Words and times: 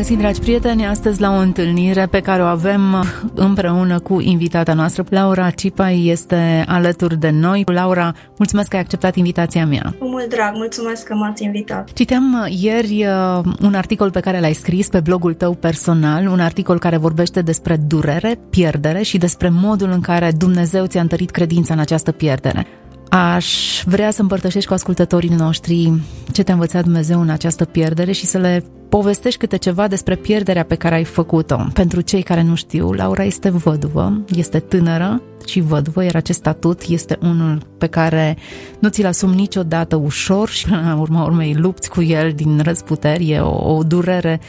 Bine 0.00 0.12
v-am 0.12 0.24
regăsit, 0.24 0.40
dragi 0.40 0.60
prieteni, 0.60 0.86
astăzi 0.86 1.20
la 1.20 1.30
o 1.30 1.38
întâlnire 1.38 2.06
pe 2.06 2.20
care 2.20 2.42
o 2.42 2.44
avem 2.44 3.04
împreună 3.34 3.98
cu 3.98 4.20
invitata 4.20 4.74
noastră. 4.74 5.04
Laura 5.08 5.50
Cipai 5.50 6.06
este 6.06 6.64
alături 6.68 7.18
de 7.18 7.30
noi. 7.30 7.62
Laura, 7.66 8.14
mulțumesc 8.36 8.68
că 8.68 8.76
ai 8.76 8.82
acceptat 8.82 9.16
invitația 9.16 9.66
mea. 9.66 9.94
Cu 9.98 10.08
mult 10.08 10.28
drag, 10.28 10.54
mulțumesc 10.54 11.06
că 11.06 11.14
m-ați 11.14 11.44
invitat. 11.44 11.92
Citeam 11.92 12.46
ieri 12.48 13.06
uh, 13.06 13.44
un 13.62 13.74
articol 13.74 14.10
pe 14.10 14.20
care 14.20 14.40
l-ai 14.40 14.52
scris 14.52 14.88
pe 14.88 15.00
blogul 15.00 15.34
tău 15.34 15.54
personal, 15.54 16.26
un 16.26 16.40
articol 16.40 16.78
care 16.78 16.96
vorbește 16.96 17.42
despre 17.42 17.76
durere, 17.76 18.38
pierdere 18.50 19.02
și 19.02 19.18
despre 19.18 19.48
modul 19.48 19.90
în 19.90 20.00
care 20.00 20.32
Dumnezeu 20.36 20.86
ți-a 20.86 21.00
întărit 21.00 21.30
credința 21.30 21.74
în 21.74 21.80
această 21.80 22.12
pierdere. 22.12 22.66
Aș 23.10 23.82
vrea 23.86 24.10
să 24.10 24.22
împărtășești 24.22 24.68
cu 24.68 24.74
ascultătorii 24.74 25.28
noștri 25.28 25.92
ce 26.32 26.42
te-a 26.42 26.54
învățat 26.54 26.82
Dumnezeu 26.82 27.20
în 27.20 27.28
această 27.28 27.64
pierdere 27.64 28.12
și 28.12 28.26
să 28.26 28.38
le 28.38 28.64
povestești 28.88 29.38
câte 29.38 29.56
ceva 29.56 29.88
despre 29.88 30.14
pierderea 30.14 30.64
pe 30.64 30.74
care 30.74 30.94
ai 30.94 31.04
făcut-o. 31.04 31.66
Pentru 31.72 32.00
cei 32.00 32.22
care 32.22 32.42
nu 32.42 32.54
știu, 32.54 32.92
Laura 32.92 33.24
este 33.24 33.50
văduvă, 33.50 34.24
este 34.34 34.58
tânără 34.58 35.22
și 35.46 35.60
văduvă, 35.60 36.04
iar 36.04 36.14
acest 36.14 36.38
statut 36.38 36.82
este 36.88 37.18
unul 37.22 37.62
pe 37.78 37.86
care 37.86 38.36
nu 38.78 38.88
ți-l 38.88 39.06
asumi 39.06 39.34
niciodată 39.34 39.96
ușor 39.96 40.48
și 40.48 40.66
până 40.66 40.82
la 40.86 41.00
urma 41.00 41.24
urmei 41.24 41.54
lupți 41.54 41.90
cu 41.90 42.02
el 42.02 42.32
din 42.32 42.60
răzputeri, 42.62 43.30
e 43.30 43.40
o, 43.40 43.74
o 43.74 43.82
durere 43.82 44.40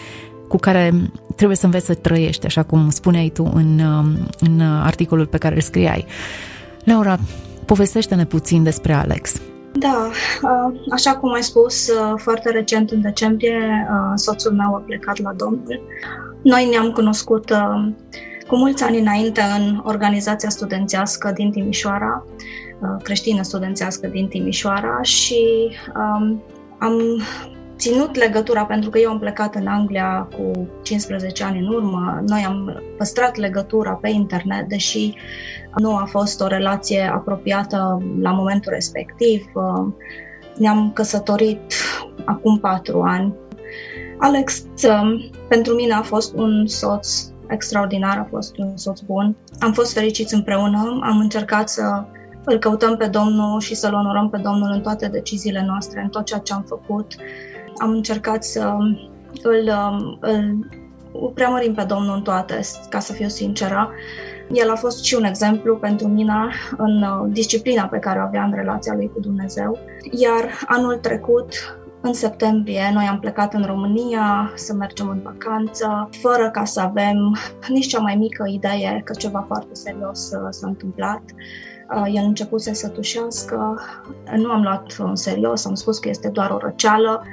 cu 0.48 0.58
care 0.58 1.12
trebuie 1.36 1.58
să 1.58 1.66
înveți 1.66 1.86
să 1.86 1.94
trăiești, 1.94 2.46
așa 2.46 2.64
cum 2.64 2.90
spuneai 2.90 3.31
tu 3.34 3.52
în, 3.53 3.81
în 4.40 4.62
articolul 4.62 5.25
pe 5.25 5.38
care 5.38 5.56
îl 5.56 5.62
scriai. 5.62 6.06
Laura, 6.84 7.20
Povestește-ne 7.72 8.26
puțin 8.26 8.64
despre 8.64 8.94
Alex. 8.94 9.42
Da, 9.74 10.10
așa 10.92 11.16
cum 11.16 11.34
ai 11.34 11.44
spus, 11.44 11.90
foarte 12.16 12.50
recent, 12.50 12.92
în 12.92 13.02
decembrie, 13.02 13.88
soțul 14.16 14.52
meu 14.52 14.76
a 14.76 14.84
plecat 14.86 15.20
la 15.22 15.34
Domnul. 15.34 15.82
Noi 16.44 16.68
ne-am 16.70 16.92
cunoscut 16.92 17.52
cu 18.48 18.56
mulți 18.56 18.84
ani 18.84 19.00
înainte 19.00 19.42
în 19.58 19.82
organizația 19.84 20.50
studențească 20.50 21.32
din 21.36 21.52
Timișoara, 21.52 22.26
creștină 23.04 23.42
studențească 23.42 24.08
din 24.08 24.28
Timișoara 24.28 25.02
și 25.02 25.72
am 26.80 27.22
ținut 27.82 28.16
legătura 28.16 28.66
pentru 28.66 28.90
că 28.90 29.00
eu 29.00 29.10
am 29.10 29.20
plecat 29.20 29.56
în 29.56 29.68
Anglia 29.68 30.28
cu 30.38 30.70
15 30.82 31.44
ani 31.44 31.60
în 31.60 31.68
urmă. 31.68 32.24
Noi 32.28 32.44
am 32.48 32.82
păstrat 32.98 33.36
legătura 33.36 33.92
pe 33.92 34.10
internet, 34.10 34.68
deși 34.68 35.14
nu 35.76 35.96
a 35.96 36.06
fost 36.09 36.42
o 36.42 36.48
relație 36.48 37.12
apropiată 37.14 38.02
la 38.22 38.32
momentul 38.32 38.72
respectiv. 38.72 39.46
Ne-am 40.58 40.92
căsătorit 40.94 41.74
acum 42.26 42.59
patru 42.59 43.02
ani. 43.02 43.34
Alex, 44.18 44.66
pentru 45.48 45.74
mine 45.74 45.94
a 45.94 46.02
fost 46.02 46.34
un 46.34 46.68
soț 46.68 47.08
extraordinar, 47.48 48.18
a 48.18 48.28
fost 48.30 48.58
un 48.58 48.78
soț 48.78 49.00
bun. 49.00 49.36
Am 49.59 49.74
fost 49.74 49.94
fericiți 49.94 50.34
împreună, 50.34 51.00
am 51.04 51.18
încercat 51.20 51.70
să 51.70 52.04
îl 52.46 52.58
căutăm 52.58 52.98
pe 52.98 53.08
Domnul 53.08 53.59
și 53.59 53.75
să-L 53.75 53.94
onorăm 53.94 54.30
pe 54.30 54.38
Domnul 54.38 54.72
în 54.74 54.81
toate 54.81 55.08
deciziile 55.08 55.63
noastre, 55.66 56.02
în 56.02 56.09
tot 56.09 56.25
ceea 56.25 56.40
ce 56.40 56.53
am 56.53 56.66
făcut. 56.68 57.16
Am 57.78 57.90
încercat 57.90 58.44
să 58.44 58.76
îl, 59.42 59.72
îl, 60.20 60.20
îl 60.20 61.32
preamărim 61.34 61.74
pe 61.74 61.84
Domnul 61.84 62.16
în 62.16 62.22
toate, 62.22 62.59
ca 62.90 63.00
să 63.00 63.14
fiu 63.14 63.28
sinceră. 63.28 63.90
El 64.52 64.70
a 64.70 64.76
fost 64.76 65.04
și 65.04 65.16
un 65.16 65.24
exemplu 65.24 65.76
pentru 65.76 66.08
mine 66.08 66.34
în 66.78 67.02
uh, 67.02 67.30
disciplina 67.30 67.84
pe 67.84 68.00
care 68.00 68.20
o 68.20 68.22
avea 68.22 68.44
în 68.44 68.54
relația 68.54 68.94
lui 68.94 69.12
cu 69.14 69.20
Dumnezeu. 69.20 69.78
Iar 70.12 70.44
anul 70.68 70.96
trecut, 70.96 71.54
în 72.02 72.14
septembrie, 72.14 72.92
noi 72.94 73.06
am 73.06 73.20
plecat 73.20 73.54
în 73.54 73.66
România 73.66 74.52
să 74.56 74.74
mergem 74.74 75.10
în 75.10 75.22
vacanță, 75.24 76.10
fără 76.22 76.50
ca 76.50 76.66
să 76.66 76.81
avem 76.81 77.38
nici 77.68 77.88
cea 77.88 78.00
mai 78.00 78.16
mică 78.16 78.44
idee 78.48 79.02
că 79.06 79.14
ceva 79.14 79.44
foarte 79.48 79.74
serios 79.74 80.31
uh, 80.31 80.48
s-a 80.50 80.68
întâmplat. 80.68 81.22
Uh, 81.96 82.12
el 82.13 82.24
începuse 82.24 82.74
să 82.74 82.88
tușească, 82.88 83.79
nu 84.35 84.52
am 84.52 84.62
luat 84.62 84.96
în 84.97 85.16
serios, 85.16 85.66
am 85.66 85.74
spus 85.74 86.00
că 86.00 86.09
este 86.09 86.29
doar 86.29 86.50
o 86.50 86.57
răceală, 86.57 87.24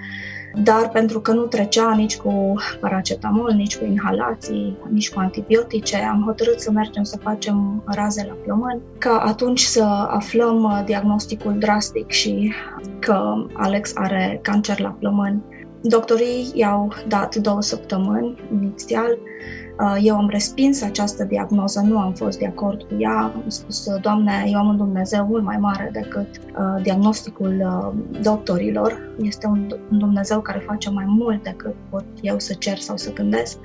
dar 0.62 0.88
pentru 0.92 1.20
că 1.20 1.32
nu 1.32 1.42
trecea 1.42 1.94
nici 1.94 2.16
cu 2.16 2.54
paracetamol, 2.80 3.52
nici 3.52 3.76
cu 3.76 3.84
inhalații, 3.84 4.78
nici 4.90 5.10
cu 5.10 5.18
antibiotice, 5.18 5.96
am 5.96 6.22
hotărât 6.26 6.60
să 6.60 6.70
mergem 6.70 7.02
să 7.02 7.18
facem 7.22 7.82
raze 7.86 8.24
la 8.28 8.36
plămâni, 8.44 8.80
ca 8.98 9.18
atunci 9.18 9.60
să 9.60 9.82
aflăm 10.08 10.62
uh, 10.62 10.82
diagnosticul 10.84 11.58
drastic 11.58 12.10
și 12.10 12.52
că 12.98 13.34
Alex 13.52 13.92
are 13.94 14.38
cancer 14.42 14.80
la 14.80 14.96
plămâni. 14.98 15.42
Doctorii 15.82 16.50
i-au 16.54 16.92
dat 17.08 17.34
două 17.34 17.62
săptămâni 17.62 18.34
inițial, 18.52 19.10
Uh, 19.10 19.67
eu 20.02 20.16
am 20.16 20.28
respins 20.28 20.82
această 20.82 21.24
diagnoză, 21.24 21.80
nu 21.80 21.98
am 21.98 22.12
fost 22.12 22.38
de 22.38 22.46
acord 22.46 22.82
cu 22.82 22.94
ea. 22.98 23.32
Am 23.34 23.44
spus, 23.46 23.88
Doamne, 24.00 24.44
eu 24.46 24.58
am 24.58 24.68
un 24.68 24.76
Dumnezeu 24.76 25.26
mult 25.26 25.44
mai 25.44 25.56
mare 25.56 25.90
decât 25.92 26.28
uh, 26.36 26.82
diagnosticul 26.82 27.56
uh, 27.60 28.20
doctorilor. 28.22 29.10
Este 29.22 29.46
un, 29.46 29.66
un 29.90 29.98
Dumnezeu 29.98 30.40
care 30.40 30.64
face 30.66 30.90
mai 30.90 31.04
mult 31.06 31.42
decât 31.42 31.74
pot 31.88 32.04
eu 32.20 32.38
să 32.38 32.54
cer 32.54 32.78
sau 32.78 32.96
să 32.96 33.12
gândesc. 33.12 33.58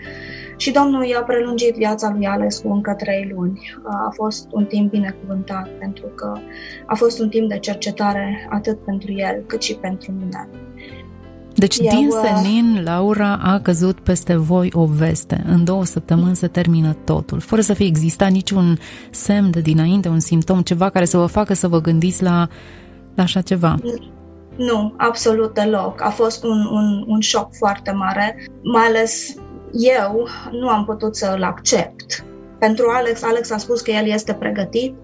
Și 0.57 0.71
Domnul 0.71 1.03
i-a 1.03 1.23
prelungit 1.23 1.75
viața 1.75 2.11
lui 2.15 2.25
Ales 2.25 2.57
cu 2.57 2.71
încă 2.71 2.93
trei 2.93 3.31
luni. 3.35 3.75
A 3.83 4.09
fost 4.13 4.47
un 4.51 4.65
timp 4.65 4.91
binecuvântat 4.91 5.69
pentru 5.79 6.05
că 6.05 6.33
a 6.85 6.95
fost 6.95 7.19
un 7.19 7.29
timp 7.29 7.49
de 7.49 7.59
cercetare 7.59 8.47
atât 8.49 8.77
pentru 8.85 9.11
el 9.11 9.43
cât 9.47 9.61
și 9.61 9.75
pentru 9.75 10.11
mine. 10.11 10.49
Deci 11.63 11.77
Eu, 11.79 11.99
din 11.99 12.09
senin, 12.09 12.81
Laura 12.83 13.39
a 13.43 13.59
căzut 13.59 13.99
peste 13.99 14.35
voi 14.35 14.69
o 14.73 14.85
veste. 14.85 15.43
În 15.47 15.63
două 15.63 15.85
săptămâni 15.85 16.35
se 16.35 16.47
termină 16.47 16.95
totul, 17.03 17.39
fără 17.39 17.61
să 17.61 17.73
fie 17.73 17.85
existat 17.85 18.31
niciun 18.31 18.79
semn 19.11 19.51
de 19.51 19.61
dinainte, 19.61 20.07
un 20.07 20.19
simptom, 20.19 20.61
ceva 20.61 20.89
care 20.89 21.05
să 21.05 21.17
vă 21.17 21.25
facă 21.25 21.53
să 21.53 21.67
vă 21.67 21.81
gândiți 21.81 22.23
la, 22.23 22.47
la 23.15 23.23
așa 23.23 23.41
ceva. 23.41 23.75
Nu, 24.55 24.93
absolut 24.97 25.53
deloc. 25.53 26.01
A 26.01 26.09
fost 26.09 26.43
un, 26.43 26.65
un, 26.71 27.03
un 27.07 27.19
șoc 27.19 27.53
foarte 27.53 27.91
mare, 27.91 28.47
mai 28.63 28.85
ales 28.85 29.35
eu 29.71 30.27
nu 30.51 30.67
am 30.67 30.85
putut 30.85 31.15
să-l 31.15 31.43
accept. 31.43 32.25
Pentru 32.59 32.85
Alex, 32.89 33.23
Alex 33.23 33.51
a 33.51 33.57
spus 33.57 33.81
că 33.81 33.91
el 33.91 34.07
este 34.07 34.33
pregătit, 34.33 34.95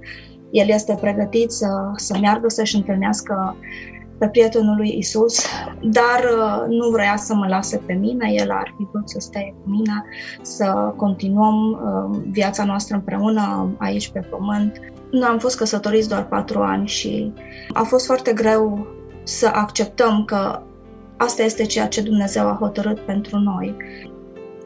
el 0.51 0.69
este 0.69 0.97
pregătit 1.01 1.51
să, 1.51 1.67
să 1.95 2.17
meargă 2.21 2.49
să-și 2.49 2.75
întâlnească 2.75 3.55
pe 4.19 4.27
prietenul 4.27 4.75
lui 4.75 4.95
Isus, 4.97 5.45
dar 5.81 6.19
uh, 6.37 6.65
nu 6.67 6.89
vrea 6.89 7.15
să 7.15 7.33
mă 7.33 7.47
lase 7.47 7.81
pe 7.85 7.93
mine, 7.93 8.31
el 8.31 8.51
ar 8.51 8.73
fi 8.77 8.87
vrut 8.91 9.09
să 9.09 9.19
stea 9.19 9.41
cu 9.41 9.69
mine, 9.69 10.03
să 10.41 10.93
continuăm 10.95 11.71
uh, 11.71 12.19
viața 12.31 12.63
noastră 12.63 12.95
împreună 12.95 13.75
aici 13.77 14.09
pe 14.09 14.19
pământ. 14.19 14.79
Noi 15.11 15.27
am 15.29 15.39
fost 15.39 15.57
căsătoriți 15.57 16.09
doar 16.09 16.27
patru 16.27 16.59
ani 16.59 16.87
și 16.87 17.33
a 17.73 17.83
fost 17.83 18.05
foarte 18.05 18.33
greu 18.33 18.87
să 19.23 19.51
acceptăm 19.53 20.23
că 20.25 20.61
asta 21.17 21.43
este 21.43 21.65
ceea 21.65 21.87
ce 21.87 22.01
Dumnezeu 22.01 22.47
a 22.47 22.57
hotărât 22.59 22.99
pentru 22.99 23.37
noi. 23.37 23.75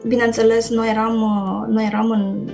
Bineînțeles, 0.06 0.70
noi 0.70 0.88
eram, 0.88 1.22
uh, 1.22 1.74
noi 1.74 1.84
eram 1.84 2.10
în 2.10 2.48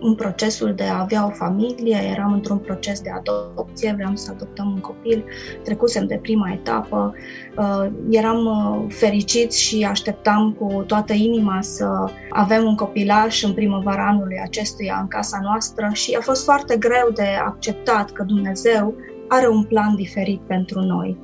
în 0.00 0.14
procesul 0.14 0.74
de 0.74 0.82
a 0.82 1.00
avea 1.00 1.26
o 1.26 1.30
familie, 1.30 1.96
eram 2.10 2.32
într-un 2.32 2.58
proces 2.58 3.00
de 3.00 3.10
adopție, 3.10 3.92
vreau 3.96 4.10
să 4.14 4.30
adoptăm 4.34 4.66
un 4.66 4.80
copil, 4.80 5.24
trecusem 5.62 6.06
de 6.06 6.18
prima 6.22 6.50
etapă, 6.52 7.14
uh, 7.58 7.86
eram 8.10 8.44
uh, 8.44 8.92
fericiți 8.94 9.62
și 9.62 9.86
așteptam 9.90 10.52
cu 10.58 10.84
toată 10.86 11.12
inima 11.12 11.58
să 11.62 12.10
avem 12.30 12.64
un 12.64 12.74
copilaș 12.74 13.42
în 13.42 13.52
primăvara 13.52 14.06
anului 14.06 14.40
acestuia 14.44 14.98
în 15.00 15.08
casa 15.08 15.38
noastră 15.42 15.90
și 15.92 16.16
a 16.18 16.20
fost 16.20 16.44
foarte 16.44 16.76
greu 16.76 17.10
de 17.14 17.28
acceptat 17.46 18.10
că 18.10 18.22
Dumnezeu 18.22 18.94
are 19.28 19.48
un 19.48 19.64
plan 19.64 19.94
diferit 19.94 20.40
pentru 20.40 20.80
noi. 20.80 21.18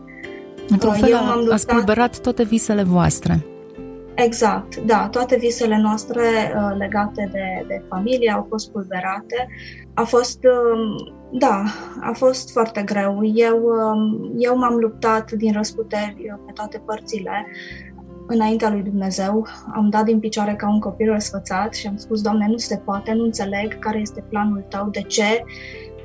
Într-un 0.68 0.92
uh, 0.92 0.98
fel 1.00 1.10
Eu 1.10 1.16
a, 1.16 1.52
a 1.52 1.56
spulberat 1.56 2.20
toate 2.20 2.42
visele 2.42 2.82
voastre. 2.82 3.46
Exact, 4.14 4.76
da. 4.76 5.08
Toate 5.08 5.36
visele 5.36 5.78
noastre 5.78 6.22
uh, 6.22 6.76
legate 6.78 7.28
de, 7.32 7.64
de 7.68 7.82
familie 7.88 8.30
au 8.30 8.46
fost 8.48 8.70
pulverate. 8.70 9.48
A 9.94 10.02
fost, 10.02 10.38
uh, 10.44 11.12
da, 11.30 11.64
a 12.00 12.12
fost 12.12 12.52
foarte 12.52 12.82
greu. 12.82 13.20
Eu, 13.34 13.62
uh, 13.62 14.30
eu 14.38 14.56
m-am 14.56 14.74
luptat 14.74 15.30
din 15.30 15.52
răsputeri 15.52 16.16
uh, 16.32 16.38
pe 16.46 16.52
toate 16.52 16.82
părțile 16.86 17.46
înaintea 18.26 18.70
lui 18.70 18.82
Dumnezeu, 18.82 19.46
am 19.74 19.88
dat 19.90 20.04
din 20.04 20.18
picioare 20.18 20.54
ca 20.54 20.68
un 20.68 20.80
copil 20.80 21.12
răsfățat 21.12 21.74
și 21.74 21.86
am 21.86 21.96
spus, 21.96 22.20
Doamne, 22.20 22.46
nu 22.48 22.56
se 22.56 22.76
poate, 22.76 23.12
nu 23.12 23.24
înțeleg 23.24 23.78
care 23.78 23.98
este 23.98 24.24
planul 24.28 24.64
Tău, 24.68 24.88
de 24.88 25.00
ce 25.00 25.44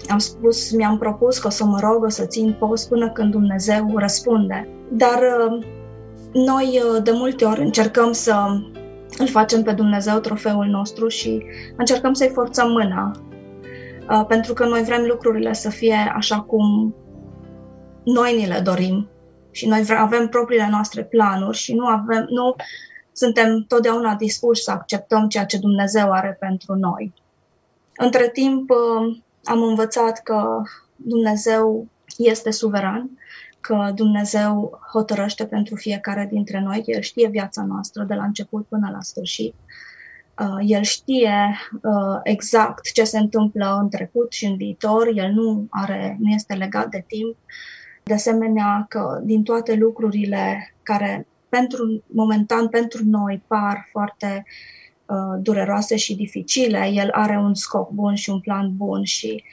am 0.10 0.18
spus, 0.18 0.72
mi-am 0.72 0.98
propus 0.98 1.40
că 1.40 1.48
o 1.48 1.50
să 1.50 1.66
mă 1.66 1.80
rog, 1.82 2.04
o 2.04 2.10
să 2.10 2.26
țin 2.26 2.56
post 2.60 2.90
până 2.90 3.12
când 3.12 3.32
Dumnezeu 3.32 3.98
răspunde. 3.98 4.68
Dar 4.92 5.20
uh, 5.50 5.66
noi 6.38 6.82
uh, 6.84 7.04
de 7.04 7.12
multe 7.12 7.46
ori 7.46 7.62
încercăm 7.62 8.12
să 8.12 8.62
îl 9.18 9.28
facem 9.28 9.64
pe 9.64 9.72
Dumnezeu 9.72 10.20
trofeul 10.20 10.66
nostru 10.66 11.08
și 11.08 11.44
încercăm 11.78 12.14
să-i 12.14 12.32
forțăm 12.34 12.72
mâna. 12.72 13.12
Uh, 14.10 14.26
pentru 14.28 14.54
că 14.54 14.66
noi 14.66 14.84
vrem 14.84 15.04
lucrurile 15.08 15.54
să 15.54 15.70
fie 15.70 16.14
așa 16.16 16.40
cum 16.40 16.96
noi 18.04 18.36
ni 18.36 18.48
le 18.48 18.60
dorim 18.60 19.10
și 19.52 19.68
noi 19.68 19.86
avem 19.98 20.28
propriile 20.28 20.68
noastre 20.72 21.04
planuri 21.04 21.58
și 21.58 21.74
nu 21.74 21.86
avem, 21.86 22.26
nu 22.30 22.56
suntem 23.12 23.66
totdeauna 23.68 24.16
dispuși 24.16 24.64
să 24.64 24.72
acceptăm 24.72 25.28
ceea 25.28 25.46
ce 25.46 25.58
Dumnezeu 25.58 26.12
are 26.12 26.38
pentru 26.40 26.74
noi. 26.74 27.14
Între 27.96 28.30
timp, 28.30 28.70
am 29.44 29.64
învățat 29.64 30.24
că 30.24 30.62
Dumnezeu 30.96 31.88
este 32.18 32.52
suveran, 32.52 33.10
că 33.68 33.92
Dumnezeu 33.96 34.80
hotărăște 34.92 35.46
pentru 35.46 35.76
fiecare 35.76 36.28
dintre 36.32 36.60
noi, 36.60 36.84
El 36.86 37.02
știe 37.02 37.28
viața 37.28 37.64
noastră 37.64 38.04
de 38.04 38.14
la 38.14 38.24
început 38.24 38.66
până 38.68 38.90
la 38.92 39.02
sfârșit. 39.02 39.54
Uh, 40.40 40.58
El 40.66 40.82
știe 40.82 41.58
uh, 41.82 42.20
exact 42.24 42.92
ce 42.94 43.04
se 43.04 43.18
întâmplă 43.18 43.78
în 43.82 43.90
trecut 43.90 44.32
și 44.32 44.46
în 44.46 44.56
viitor, 44.56 45.12
El 45.14 45.32
nu, 45.32 45.68
are, 45.70 46.18
nu 46.20 46.30
este 46.30 46.54
legat 46.54 46.90
de 46.90 47.04
timp. 47.08 47.36
De 48.04 48.14
asemenea, 48.14 48.86
că 48.90 49.22
din 49.24 49.44
toate 49.44 49.76
lucrurile 49.76 50.74
care 50.84 51.28
pentru 51.50 52.04
momentan 52.08 52.68
pentru 52.68 53.02
noi 53.06 53.44
par 53.48 53.88
foarte 53.92 54.46
uh, 54.46 54.78
Uh, 55.08 55.40
dureroase 55.42 55.96
și 55.96 56.16
dificile, 56.16 56.90
el 56.94 57.10
are 57.12 57.38
un 57.38 57.54
scop 57.54 57.92
bun 57.92 58.16
și 58.16 58.30
un 58.30 58.40
plan 58.40 58.76
bun 58.76 59.04
și 59.04 59.44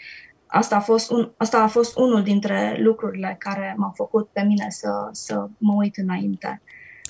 asta 0.54 0.76
a 0.76 0.80
fost, 0.80 1.10
un, 1.10 1.30
asta 1.36 1.62
a 1.62 1.66
fost 1.66 1.96
unul 1.96 2.22
dintre 2.22 2.76
lucrurile 2.82 3.36
care 3.38 3.74
m-au 3.76 3.92
făcut 3.94 4.28
pe 4.32 4.42
mine 4.42 4.66
să, 4.68 5.08
să 5.12 5.46
mă 5.58 5.74
uit 5.76 5.96
înainte. 5.96 6.62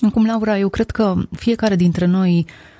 Acum, 0.07 0.25
Laura, 0.25 0.57
eu 0.57 0.69
cred 0.69 0.91
că 0.91 1.13
fiecare 1.31 1.75
dintre 1.75 2.05
noi 2.05 2.45
uh, 2.47 2.74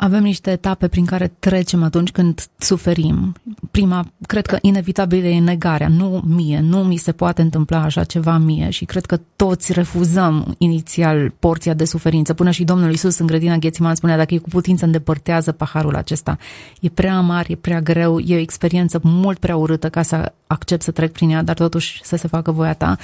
avem 0.00 0.22
niște 0.22 0.50
etape 0.50 0.88
prin 0.88 1.04
care 1.04 1.32
trecem 1.38 1.82
atunci 1.82 2.10
când 2.10 2.46
suferim. 2.58 3.34
Prima, 3.70 4.06
cred 4.26 4.46
că 4.46 4.58
inevitabil 4.60 5.24
e 5.24 5.38
negarea. 5.38 5.88
Nu 5.88 6.22
mie, 6.26 6.60
nu 6.60 6.78
mi 6.78 6.96
se 6.96 7.12
poate 7.12 7.42
întâmpla 7.42 7.82
așa 7.82 8.04
ceva 8.04 8.36
mie 8.36 8.70
și 8.70 8.84
cred 8.84 9.06
că 9.06 9.20
toți 9.36 9.72
refuzăm 9.72 10.54
inițial 10.58 11.32
porția 11.38 11.74
de 11.74 11.84
suferință. 11.84 12.34
Până 12.34 12.50
și 12.50 12.64
Domnul 12.64 12.92
Isus 12.92 13.18
în 13.18 13.26
grădina 13.26 13.56
Ghețiman 13.56 13.94
spunea 13.94 14.16
dacă 14.16 14.34
e 14.34 14.38
cu 14.38 14.48
putință 14.48 14.84
îndepărtează 14.84 15.52
paharul 15.52 15.96
acesta. 15.96 16.38
E 16.80 16.88
prea 16.88 17.16
amar, 17.16 17.46
e 17.48 17.54
prea 17.54 17.80
greu, 17.80 18.18
e 18.18 18.36
o 18.36 18.38
experiență 18.38 19.00
mult 19.02 19.38
prea 19.38 19.56
urâtă 19.56 19.88
ca 19.88 20.02
să 20.02 20.32
accept 20.46 20.82
să 20.82 20.90
trec 20.90 21.12
prin 21.12 21.30
ea, 21.30 21.42
dar 21.42 21.56
totuși 21.56 22.00
să 22.04 22.16
se 22.16 22.28
facă 22.28 22.50
voia 22.50 22.74
ta. 22.74 22.96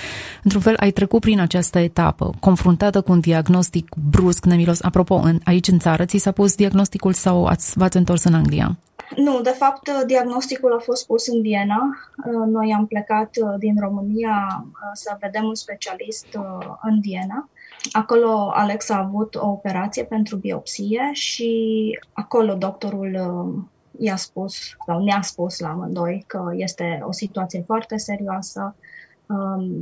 Într-un 0.42 0.60
fel, 0.60 0.74
ai 0.76 0.90
trecut 0.90 1.20
prin 1.20 1.40
această 1.40 1.78
etapă, 1.78 2.34
confruntată 2.40 3.00
cu 3.00 3.12
un 3.12 3.20
diagnostic 3.20 3.94
brusc, 4.10 4.44
nemilos. 4.44 4.82
Apropo, 4.82 5.14
în, 5.14 5.40
aici 5.44 5.68
în 5.68 5.78
țară, 5.78 6.04
ți 6.04 6.18
s-a 6.18 6.30
pus 6.30 6.54
diagnostic 6.54 6.83
diagnosticul 6.88 7.12
sau 7.12 7.46
ați, 7.46 7.78
v-ați 7.78 7.96
întors 7.96 8.24
în 8.24 8.34
Anglia? 8.34 8.76
Nu, 9.16 9.40
de 9.40 9.50
fapt, 9.50 9.90
diagnosticul 10.06 10.72
a 10.72 10.78
fost 10.78 11.06
pus 11.06 11.26
în 11.26 11.40
Viena. 11.40 11.96
Uh, 12.26 12.46
noi 12.46 12.74
am 12.76 12.86
plecat 12.86 13.30
uh, 13.42 13.54
din 13.58 13.74
România 13.80 14.64
uh, 14.64 14.90
să 14.92 15.16
vedem 15.20 15.44
un 15.44 15.54
specialist 15.54 16.26
în 16.82 17.00
Viena. 17.00 17.48
Acolo 17.92 18.50
Alex 18.54 18.90
a 18.90 18.98
avut 18.98 19.34
o 19.34 19.48
operație 19.48 20.04
pentru 20.04 20.36
biopsie 20.36 21.10
și 21.12 21.50
acolo 22.12 22.54
doctorul 22.54 23.12
i-a 23.98 24.16
spus 24.16 24.54
sau 24.86 25.04
ne-a 25.04 25.20
spus 25.22 25.58
la 25.58 25.68
amândoi 25.68 26.24
că 26.26 26.50
este 26.56 27.02
o 27.06 27.12
situație 27.12 27.62
foarte 27.66 27.96
serioasă, 27.96 28.74
Um, 28.74 28.82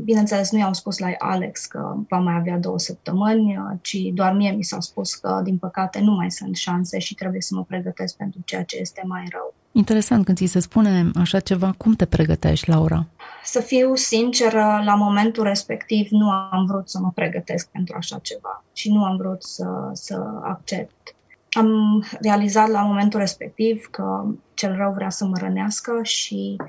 bineînțeles, 0.05 0.51
nu 0.51 0.59
i-am 0.59 0.73
spus 0.73 0.99
la 0.99 1.07
Alex 1.19 1.67
că 1.67 1.95
va 2.09 2.19
mai 2.19 2.35
avea 2.35 2.59
două 2.59 2.79
săptămâni, 2.79 3.57
uh, 3.57 3.79
ci 3.81 3.97
doar 4.15 4.33
mie 4.33 4.51
mi 4.51 4.65
s-a 4.65 4.81
spus 4.81 5.15
că, 5.15 5.41
din 5.45 5.59
păcate, 5.59 6.01
nu 6.01 6.13
mai 6.13 6.31
sunt 6.31 6.57
șanse 6.57 6.99
și 6.99 7.15
trebuie 7.15 7.41
să 7.41 7.55
mă 7.55 7.65
pregătesc 7.65 8.17
pentru 8.17 8.41
ceea 8.45 8.63
ce 8.63 8.77
este 8.79 9.03
mai 9.05 9.25
rău. 9.31 9.55
Interesant, 9.73 10.25
când 10.25 10.37
ți 10.37 10.47
se 10.47 10.61
spune 10.61 11.11
așa 11.15 11.41
ceva, 11.41 11.75
cum 11.77 11.93
te 11.93 12.05
pregătești, 12.05 12.71
Laura? 12.71 13.07
Să 13.45 13.61
fiu 13.61 13.95
sinceră, 13.95 14.83
la 14.85 14.95
momentul 14.95 15.45
respectiv 15.45 16.07
nu 16.11 16.31
am 16.31 16.67
vrut 16.67 16.89
să 16.89 16.99
mă 17.01 17.11
pregătesc 17.15 17.69
pentru 17.69 17.95
așa 17.99 18.19
ceva 18.23 18.65
și 18.73 18.93
nu 18.93 19.05
am 19.05 19.17
vrut 19.17 19.43
să, 19.43 19.91
să 19.93 20.25
accept. 20.43 21.15
Am 21.51 22.03
realizat 22.21 22.69
la 22.69 22.83
momentul 22.83 23.21
respectiv 23.21 23.89
că 23.91 24.25
cel 24.55 24.77
rău 24.77 24.93
vrea 24.93 25.11
să 25.11 25.25
mă 25.25 25.37
rănească 25.39 26.01
și 26.03 26.57
Uh, 26.59 26.67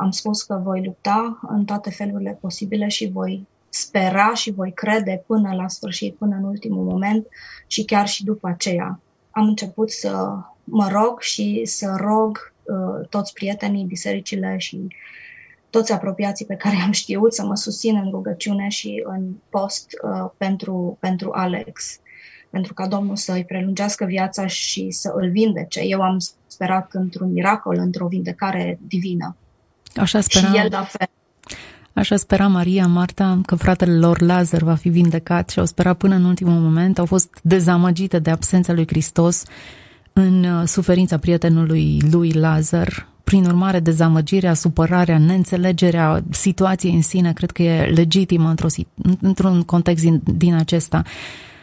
am 0.00 0.10
spus 0.10 0.42
că 0.42 0.60
voi 0.64 0.84
lupta 0.84 1.40
în 1.48 1.64
toate 1.64 1.90
felurile 1.90 2.38
posibile 2.40 2.88
și 2.88 3.10
voi 3.10 3.46
spera 3.68 4.34
și 4.34 4.50
voi 4.50 4.72
crede 4.72 5.24
până 5.26 5.54
la 5.54 5.68
sfârșit, 5.68 6.14
până 6.14 6.36
în 6.36 6.44
ultimul 6.44 6.84
moment 6.84 7.26
și 7.66 7.84
chiar 7.84 8.08
și 8.08 8.24
după 8.24 8.48
aceea. 8.48 9.00
Am 9.30 9.46
început 9.46 9.90
să 9.90 10.38
mă 10.64 10.88
rog 10.88 11.20
și 11.20 11.62
să 11.64 11.96
rog 12.00 12.52
uh, 12.62 13.08
toți 13.08 13.32
prietenii, 13.32 13.84
bisericile 13.84 14.56
și 14.58 14.86
toți 15.70 15.92
apropiații 15.92 16.46
pe 16.46 16.54
care 16.54 16.76
am 16.84 16.90
știut 16.90 17.34
să 17.34 17.44
mă 17.44 17.56
susțin 17.56 17.96
în 17.96 18.10
rugăciune 18.10 18.68
și 18.68 19.02
în 19.06 19.32
post 19.48 19.86
uh, 20.02 20.30
pentru, 20.36 20.96
pentru 21.00 21.30
Alex, 21.32 22.00
pentru 22.50 22.74
ca 22.74 22.86
Domnul 22.86 23.16
să 23.16 23.32
îi 23.32 23.44
prelungească 23.44 24.04
viața 24.04 24.46
și 24.46 24.90
să 24.90 25.12
îl 25.14 25.30
vindece. 25.30 25.80
Eu 25.80 26.00
am 26.00 26.16
sperat 26.46 26.92
într-un 26.92 27.32
miracol, 27.32 27.76
într-o 27.78 28.06
vindecare 28.06 28.78
divină. 28.86 29.36
Așa 29.96 30.20
spera, 30.20 30.46
și 30.46 30.56
el 30.56 30.68
la 30.70 30.82
fel. 30.82 31.08
Așa 31.92 32.16
spera 32.16 32.46
Maria, 32.46 32.86
Marta, 32.86 33.40
că 33.46 33.54
fratele 33.54 33.94
lor 33.96 34.20
Lazar 34.20 34.62
va 34.62 34.74
fi 34.74 34.88
vindecat 34.88 35.50
și 35.50 35.58
au 35.58 35.64
sperat 35.64 35.96
până 35.96 36.14
în 36.14 36.24
ultimul 36.24 36.60
moment. 36.60 36.98
Au 36.98 37.06
fost 37.06 37.38
dezamăgite 37.42 38.18
de 38.18 38.30
absența 38.30 38.72
lui 38.72 38.86
Hristos 38.86 39.42
în 40.12 40.44
uh, 40.44 40.66
suferința 40.66 41.18
prietenului 41.18 42.00
lui 42.10 42.32
Lazar. 42.32 43.08
Prin 43.24 43.44
urmare, 43.44 43.80
dezamăgirea, 43.80 44.54
supărarea, 44.54 45.18
neînțelegerea 45.18 46.24
situației 46.30 46.94
în 46.94 47.02
sine, 47.02 47.32
cred 47.32 47.50
că 47.50 47.62
e 47.62 47.86
legitimă 47.86 48.48
într-o, 48.48 48.68
într-un 49.20 49.62
context 49.62 50.04
din, 50.04 50.22
din 50.24 50.54
acesta. 50.54 51.02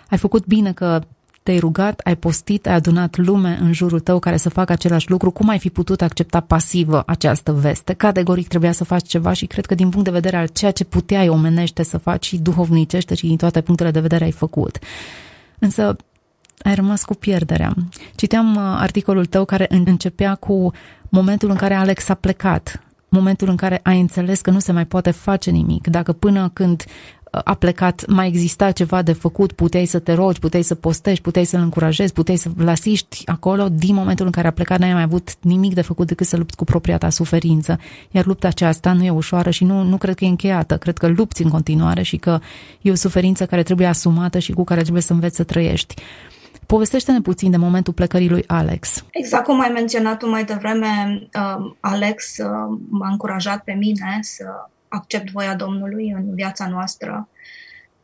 Ai 0.10 0.18
făcut 0.18 0.46
bine 0.46 0.74
că 0.74 1.02
te-ai 1.44 1.60
rugat, 1.60 2.00
ai 2.04 2.16
postit, 2.16 2.68
ai 2.68 2.74
adunat 2.74 3.18
lume 3.18 3.58
în 3.62 3.74
jurul 3.74 4.00
tău 4.00 4.20
care 4.20 4.38
să 4.38 4.50
facă 4.50 4.72
același 4.72 5.10
lucru, 5.10 5.32
cum 5.32 5.50
ai 5.50 5.60
fi 5.60 5.70
putut 5.70 6.02
accepta 6.02 6.40
pasivă 6.40 7.04
această 7.06 7.52
veste? 7.52 7.94
Categoric 7.94 8.48
trebuia 8.48 8.72
să 8.72 8.84
faci 8.84 9.08
ceva 9.08 9.34
și 9.34 9.46
cred 9.46 9.66
că 9.66 9.76
din 9.76 9.90
punct 9.90 10.06
de 10.06 10.12
vedere 10.12 10.38
al 10.38 10.48
ceea 10.48 10.72
ce 10.72 10.84
puteai 10.84 11.30
omenește 11.30 11.84
să 11.84 11.98
faci 11.98 12.26
și 12.26 12.38
duhovnicește 12.38 13.16
și 13.16 13.28
din 13.28 13.38
toate 13.38 13.62
punctele 13.62 13.92
de 13.92 14.00
vedere 14.00 14.24
ai 14.24 14.32
făcut. 14.32 14.80
Însă 15.60 15.96
ai 16.64 16.76
rămas 16.76 17.04
cu 17.04 17.14
pierderea. 17.14 17.74
Citeam 18.16 18.56
uh, 18.56 18.62
articolul 18.62 19.26
tău 19.26 19.46
care 19.46 19.68
începea 19.70 20.36
cu 20.36 20.72
momentul 21.10 21.50
în 21.50 21.56
care 21.56 21.74
Alex 21.74 22.10
a 22.10 22.14
plecat, 22.14 22.84
momentul 23.10 23.50
în 23.50 23.56
care 23.56 23.80
ai 23.84 24.00
înțeles 24.00 24.42
că 24.42 24.50
nu 24.50 24.60
se 24.60 24.72
mai 24.72 24.86
poate 24.86 25.12
face 25.12 25.50
nimic, 25.50 25.88
dacă 25.88 26.12
până 26.12 26.50
când 26.54 26.84
a 27.32 27.54
plecat, 27.54 28.06
mai 28.08 28.28
exista 28.28 28.72
ceva 28.72 29.02
de 29.02 29.14
făcut, 29.14 29.52
puteai 29.52 29.86
să 29.86 30.00
te 30.00 30.14
rogi, 30.14 30.40
puteai 30.40 30.62
să 30.62 30.76
postești, 30.76 31.22
puteai 31.22 31.46
să-l 31.46 31.62
încurajezi, 31.62 32.14
puteai 32.14 32.38
să-l 32.38 32.68
asiști 32.68 33.22
acolo, 33.26 33.70
din 33.70 33.96
momentul 33.96 34.26
în 34.26 34.32
care 34.32 34.48
a 34.48 34.52
plecat 34.52 34.80
n-ai 34.80 34.94
mai 34.94 35.02
avut 35.02 35.30
nimic 35.42 35.74
de 35.74 35.82
făcut 35.82 36.08
decât 36.08 36.28
să 36.28 36.38
lupți 36.38 36.56
cu 36.56 36.64
propria 36.64 36.98
ta 36.98 37.10
suferință. 37.10 37.80
Iar 38.12 38.26
lupta 38.26 38.48
aceasta 38.48 38.94
nu 38.94 39.04
e 39.04 39.10
ușoară 39.10 39.50
și 39.50 39.64
nu, 39.64 39.84
nu 39.84 39.98
cred 39.98 40.16
că 40.16 40.26
e 40.26 40.28
încheiată, 40.28 40.78
cred 40.78 40.98
că 40.98 41.08
lupți 41.08 41.42
în 41.42 41.50
continuare 41.50 42.02
și 42.02 42.18
că 42.18 42.40
e 42.82 42.92
o 42.92 42.96
suferință 42.96 43.46
care 43.46 43.64
trebuie 43.64 43.88
asumată 43.88 44.40
și 44.40 44.52
cu 44.52 44.64
care 44.64 44.82
trebuie 44.82 45.02
să 45.02 45.14
înveți 45.14 45.36
să 45.36 45.44
trăiești. 45.44 45.94
Povestește-ne 46.66 47.22
puțin 47.22 47.52
de 47.52 47.58
momentul 47.58 47.94
plecării 47.94 48.30
lui 48.30 48.44
Alex. 48.48 49.04
Exact 49.12 49.44
cum 49.44 49.62
ai 49.62 49.70
menționat 49.74 50.18
tu 50.18 50.30
mai 50.30 50.44
devreme, 50.44 51.22
uh, 51.34 51.72
Alex 51.80 52.38
uh, 52.38 52.78
m-a 52.90 53.10
încurajat 53.10 53.64
pe 53.64 53.74
mine 53.74 54.20
să 54.22 54.44
accept 54.92 55.32
voia 55.32 55.56
Domnului 55.56 56.10
în 56.10 56.36
viața 56.36 56.68
noastră. 56.68 57.30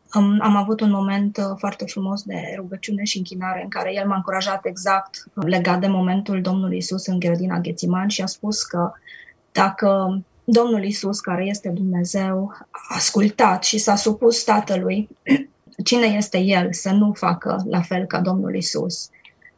Am, 0.09 0.39
am 0.41 0.55
avut 0.55 0.81
un 0.81 0.91
moment 0.91 1.37
uh, 1.37 1.43
foarte 1.57 1.85
frumos 1.85 2.23
de 2.23 2.53
rugăciune 2.55 3.03
și 3.03 3.17
închinare 3.17 3.61
în 3.63 3.69
care 3.69 3.93
el 3.93 4.07
m-a 4.07 4.15
încurajat 4.15 4.65
exact 4.65 5.23
legat 5.33 5.79
de 5.79 5.87
momentul 5.87 6.41
Domnului 6.41 6.77
Isus 6.77 7.07
în 7.07 7.19
grădina 7.19 7.59
Ghețiman 7.59 8.07
și 8.07 8.21
a 8.21 8.25
spus 8.25 8.63
că 8.63 8.91
dacă 9.51 10.19
Domnul 10.43 10.83
Isus, 10.83 11.19
care 11.19 11.45
este 11.45 11.69
Dumnezeu, 11.69 12.53
a 12.71 12.95
ascultat 12.95 13.63
și 13.63 13.77
s-a 13.77 13.95
supus 13.95 14.43
Tatălui, 14.43 15.09
cine 15.85 16.05
este 16.05 16.37
El 16.37 16.73
să 16.73 16.91
nu 16.91 17.13
facă 17.13 17.63
la 17.69 17.81
fel 17.81 18.05
ca 18.05 18.19
Domnul 18.19 18.55
Isus? 18.55 19.09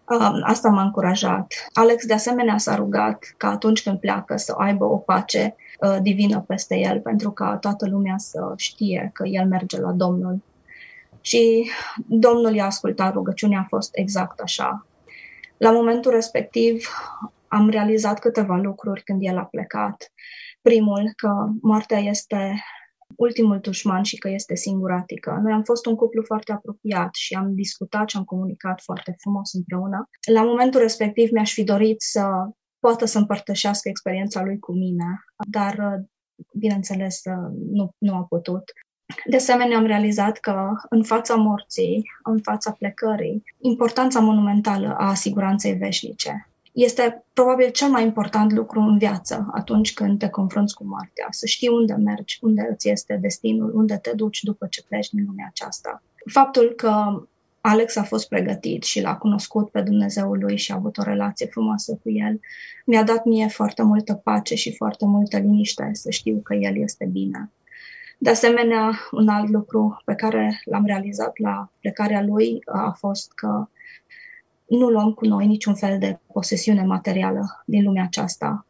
Um, 0.06 0.42
asta 0.44 0.70
m-a 0.70 0.84
încurajat. 0.84 1.54
Alex 1.74 2.06
de 2.06 2.14
asemenea 2.14 2.58
s-a 2.58 2.76
rugat 2.76 3.34
ca 3.38 3.50
atunci 3.50 3.84
când 3.84 4.00
pleacă 4.00 4.38
să 4.38 4.56
aibă 4.58 4.86
o 4.86 4.98
pace 4.98 5.56
uh, 5.58 5.69
divină 6.02 6.42
peste 6.42 6.76
el, 6.76 7.00
pentru 7.00 7.32
ca 7.32 7.58
toată 7.58 7.88
lumea 7.88 8.18
să 8.18 8.54
știe 8.56 9.10
că 9.14 9.28
el 9.28 9.48
merge 9.48 9.80
la 9.80 9.92
Domnul. 9.92 10.42
Și 11.22 11.70
Domnul 12.08 12.56
i-a 12.56 12.66
ascultat, 12.66 13.14
rugăciunea 13.14 13.60
a 13.60 13.68
fost 13.68 13.90
exact 13.92 14.40
așa. 14.40 14.88
La 15.58 15.72
momentul 15.72 16.12
respectiv 16.12 16.88
am 17.48 17.70
realizat 17.70 18.20
câteva 18.20 18.56
lucruri 18.56 19.04
când 19.04 19.20
el 19.22 19.38
a 19.38 19.44
plecat. 19.44 20.12
Primul, 20.62 21.14
că 21.16 21.48
moartea 21.62 21.98
este 21.98 22.64
ultimul 23.16 23.60
dușman 23.60 24.04
și 24.04 24.18
că 24.18 24.30
este 24.30 24.56
singuratică. 24.56 25.40
Noi 25.44 25.52
am 25.52 25.64
fost 25.64 25.86
un 25.86 25.96
cuplu 25.96 26.24
foarte 26.24 26.52
apropiat 26.52 27.16
și 27.16 27.34
am 27.34 27.54
discutat 27.54 28.10
și 28.10 28.18
am 28.18 28.24
comunicat 28.24 28.82
foarte 28.82 29.16
frumos 29.20 29.54
împreună. 29.54 30.10
La 30.34 30.44
momentul 30.44 30.82
respectiv 30.82 31.30
mi-aș 31.32 31.54
fi 31.54 31.64
dorit 31.64 32.02
să 32.02 32.50
poată 32.80 33.06
să 33.06 33.18
împărtășească 33.18 33.90
experiența 33.90 34.44
lui 34.44 34.60
cu 34.60 34.72
mine, 34.72 35.24
dar 35.50 36.02
bineînțeles 36.54 37.22
nu, 37.72 37.94
nu 37.98 38.16
a 38.16 38.26
putut. 38.30 38.64
De 39.26 39.36
asemenea, 39.36 39.78
am 39.78 39.86
realizat 39.86 40.38
că 40.38 40.70
în 40.90 41.04
fața 41.04 41.36
morții, 41.36 42.12
în 42.24 42.42
fața 42.42 42.72
plecării, 42.72 43.44
importanța 43.58 44.20
monumentală 44.20 44.96
a 44.98 45.14
siguranței 45.14 45.74
veșnice 45.74 46.50
este 46.72 47.26
probabil 47.34 47.70
cel 47.70 47.90
mai 47.90 48.04
important 48.04 48.52
lucru 48.52 48.80
în 48.80 48.98
viață 48.98 49.50
atunci 49.52 49.94
când 49.94 50.20
te 50.20 50.30
confrunți 50.30 50.76
cu 50.76 50.84
moartea. 50.84 51.28
Să 51.30 51.46
știi 51.46 51.68
unde 51.68 51.94
mergi, 51.94 52.40
unde 52.42 52.68
îți 52.72 52.90
este 52.90 53.18
destinul, 53.22 53.76
unde 53.76 53.98
te 53.98 54.12
duci 54.16 54.44
după 54.44 54.68
ce 54.70 54.84
pleci 54.84 55.10
din 55.10 55.26
lumea 55.26 55.48
aceasta. 55.50 56.02
Faptul 56.26 56.74
că 56.76 57.24
Alex 57.62 57.96
a 57.96 58.04
fost 58.04 58.28
pregătit 58.28 58.84
și 58.84 59.02
l-a 59.02 59.18
cunoscut 59.18 59.70
pe 59.70 59.82
Dumnezeul 59.82 60.40
lui 60.40 60.58
și 60.58 60.72
a 60.72 60.76
avut 60.76 60.98
o 60.98 61.04
relație 61.04 61.46
frumoasă 61.46 62.00
cu 62.04 62.10
el, 62.10 62.40
mi-a 62.86 63.04
dat 63.04 63.26
mie 63.26 63.48
foarte 63.48 63.84
multă 63.84 64.14
pace 64.14 64.56
și 64.56 64.76
foarte 64.76 65.06
multă 65.06 65.38
liniște 65.38 65.90
să 65.94 66.10
știu 66.10 66.40
că 66.44 66.54
el 66.54 66.78
este 66.78 67.06
bine. 67.06 67.52
De 68.18 68.30
asemenea, 68.30 69.00
un 69.12 69.28
alt 69.28 69.50
lucru 69.50 70.02
pe 70.06 70.16
care 70.16 70.62
l-am 70.66 70.86
realizat 70.86 71.38
la 71.38 71.72
plecarea 71.80 72.22
lui 72.22 72.62
a 72.66 72.92
fost 72.98 73.32
că 73.32 73.68
nu 74.66 74.90
luăm 74.90 75.14
cu 75.14 75.26
noi 75.26 75.48
niciun 75.48 75.76
fel 75.76 76.00
de 76.00 76.20
posesiune 76.34 76.84
materială 76.84 77.64
din 77.66 77.84
lumea 77.84 78.04
aceasta. 78.04 78.66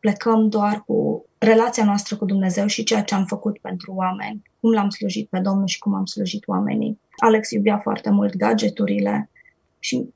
Plecăm 0.00 0.48
doar 0.48 0.82
cu 0.86 1.24
relația 1.40 1.84
noastră 1.84 2.16
cu 2.16 2.24
Dumnezeu 2.24 2.66
și 2.66 2.82
ceea 2.82 3.02
ce 3.02 3.14
am 3.14 3.24
făcut 3.24 3.58
pentru 3.58 3.92
oameni, 3.94 4.42
cum 4.60 4.72
l-am 4.72 4.90
slujit 4.90 5.28
pe 5.28 5.38
Domnul 5.38 5.66
și 5.66 5.78
cum 5.78 5.94
am 5.94 6.06
slujit 6.06 6.48
oamenii. 6.48 7.00
Alex 7.16 7.50
iubea 7.50 7.78
foarte 7.78 8.10
mult 8.10 8.36
gadgeturile 8.36 9.30
și 9.78 10.08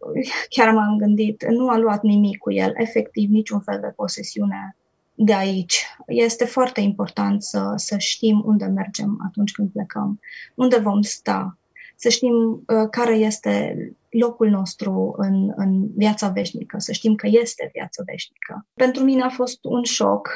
chiar 0.48 0.74
m-am 0.74 0.96
gândit, 0.96 1.44
nu 1.48 1.68
a 1.68 1.78
luat 1.78 2.02
nimic 2.02 2.38
cu 2.38 2.52
el, 2.52 2.72
efectiv 2.76 3.30
niciun 3.30 3.60
fel 3.60 3.78
de 3.80 3.92
posesiune 3.96 4.76
de 5.14 5.34
aici. 5.34 5.86
Este 6.06 6.44
foarte 6.44 6.80
important 6.80 7.42
să, 7.42 7.72
să 7.76 7.98
știm 7.98 8.42
unde 8.44 8.64
mergem 8.64 9.18
atunci 9.26 9.52
când 9.52 9.70
plecăm, 9.70 10.20
unde 10.54 10.78
vom 10.78 11.02
sta, 11.02 11.58
să 11.96 12.08
știm 12.08 12.34
uh, 12.34 12.88
care 12.90 13.14
este 13.14 13.76
locul 14.08 14.48
nostru 14.48 15.14
în, 15.16 15.52
în 15.56 15.86
viața 15.96 16.28
veșnică, 16.28 16.78
să 16.78 16.92
știm 16.92 17.14
că 17.14 17.26
este 17.30 17.70
viața 17.72 18.02
veșnică. 18.06 18.66
Pentru 18.74 19.02
mine 19.04 19.22
a 19.22 19.28
fost 19.28 19.58
un 19.64 19.82
șoc 19.82 20.30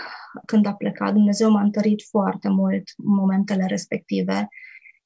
când 0.44 0.66
a 0.66 0.72
plecat. 0.72 1.12
Dumnezeu 1.12 1.50
m-a 1.50 1.62
întărit 1.62 2.02
foarte 2.02 2.48
mult 2.48 2.82
în 2.96 3.14
momentele 3.14 3.66
respective 3.66 4.48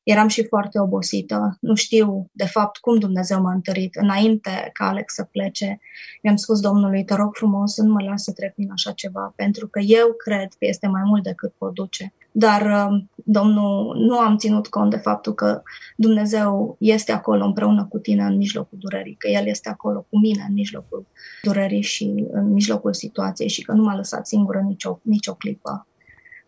eram 0.03 0.29
și 0.29 0.47
foarte 0.47 0.81
obosită. 0.81 1.57
Nu 1.61 1.75
știu, 1.75 2.31
de 2.33 2.45
fapt, 2.47 2.77
cum 2.77 2.99
Dumnezeu 2.99 3.41
m-a 3.41 3.53
întărit. 3.53 3.95
Înainte 3.95 4.71
ca 4.73 4.89
Alex 4.89 5.15
să 5.15 5.25
plece, 5.25 5.81
mi-am 6.23 6.37
spus 6.37 6.61
Domnului, 6.61 7.05
te 7.05 7.15
rog 7.15 7.35
frumos, 7.37 7.77
nu 7.77 7.93
mă 7.93 8.03
las 8.03 8.23
să 8.23 8.33
trec 8.33 8.55
prin 8.55 8.71
așa 8.73 8.93
ceva, 8.93 9.33
pentru 9.37 9.69
că 9.69 9.79
eu 9.79 10.13
cred 10.13 10.49
că 10.49 10.67
este 10.67 10.87
mai 10.87 11.03
mult 11.05 11.23
decât 11.23 11.53
pot 11.53 11.75
duce. 11.75 12.13
Dar 12.33 12.87
um, 12.89 13.11
Domnul 13.25 13.97
nu 13.97 14.19
am 14.19 14.37
ținut 14.37 14.67
cont 14.67 14.91
de 14.91 14.97
faptul 14.97 15.35
că 15.35 15.63
Dumnezeu 15.97 16.77
este 16.79 17.13
acolo 17.13 17.45
împreună 17.45 17.87
cu 17.91 17.99
tine 17.99 18.25
în 18.25 18.37
mijlocul 18.37 18.79
durerii, 18.79 19.15
că 19.15 19.29
El 19.29 19.47
este 19.47 19.69
acolo 19.69 20.07
cu 20.11 20.19
mine 20.19 20.45
în 20.49 20.55
mijlocul 20.55 21.07
durerii 21.43 21.81
și 21.81 22.25
în 22.31 22.53
mijlocul 22.53 22.95
situației 22.95 23.49
și 23.49 23.63
că 23.63 23.73
nu 23.73 23.83
m-a 23.83 23.97
lăsat 23.97 24.27
singură 24.27 24.61
nicio, 24.61 25.01
nicio 25.03 25.35
clipă. 25.35 25.87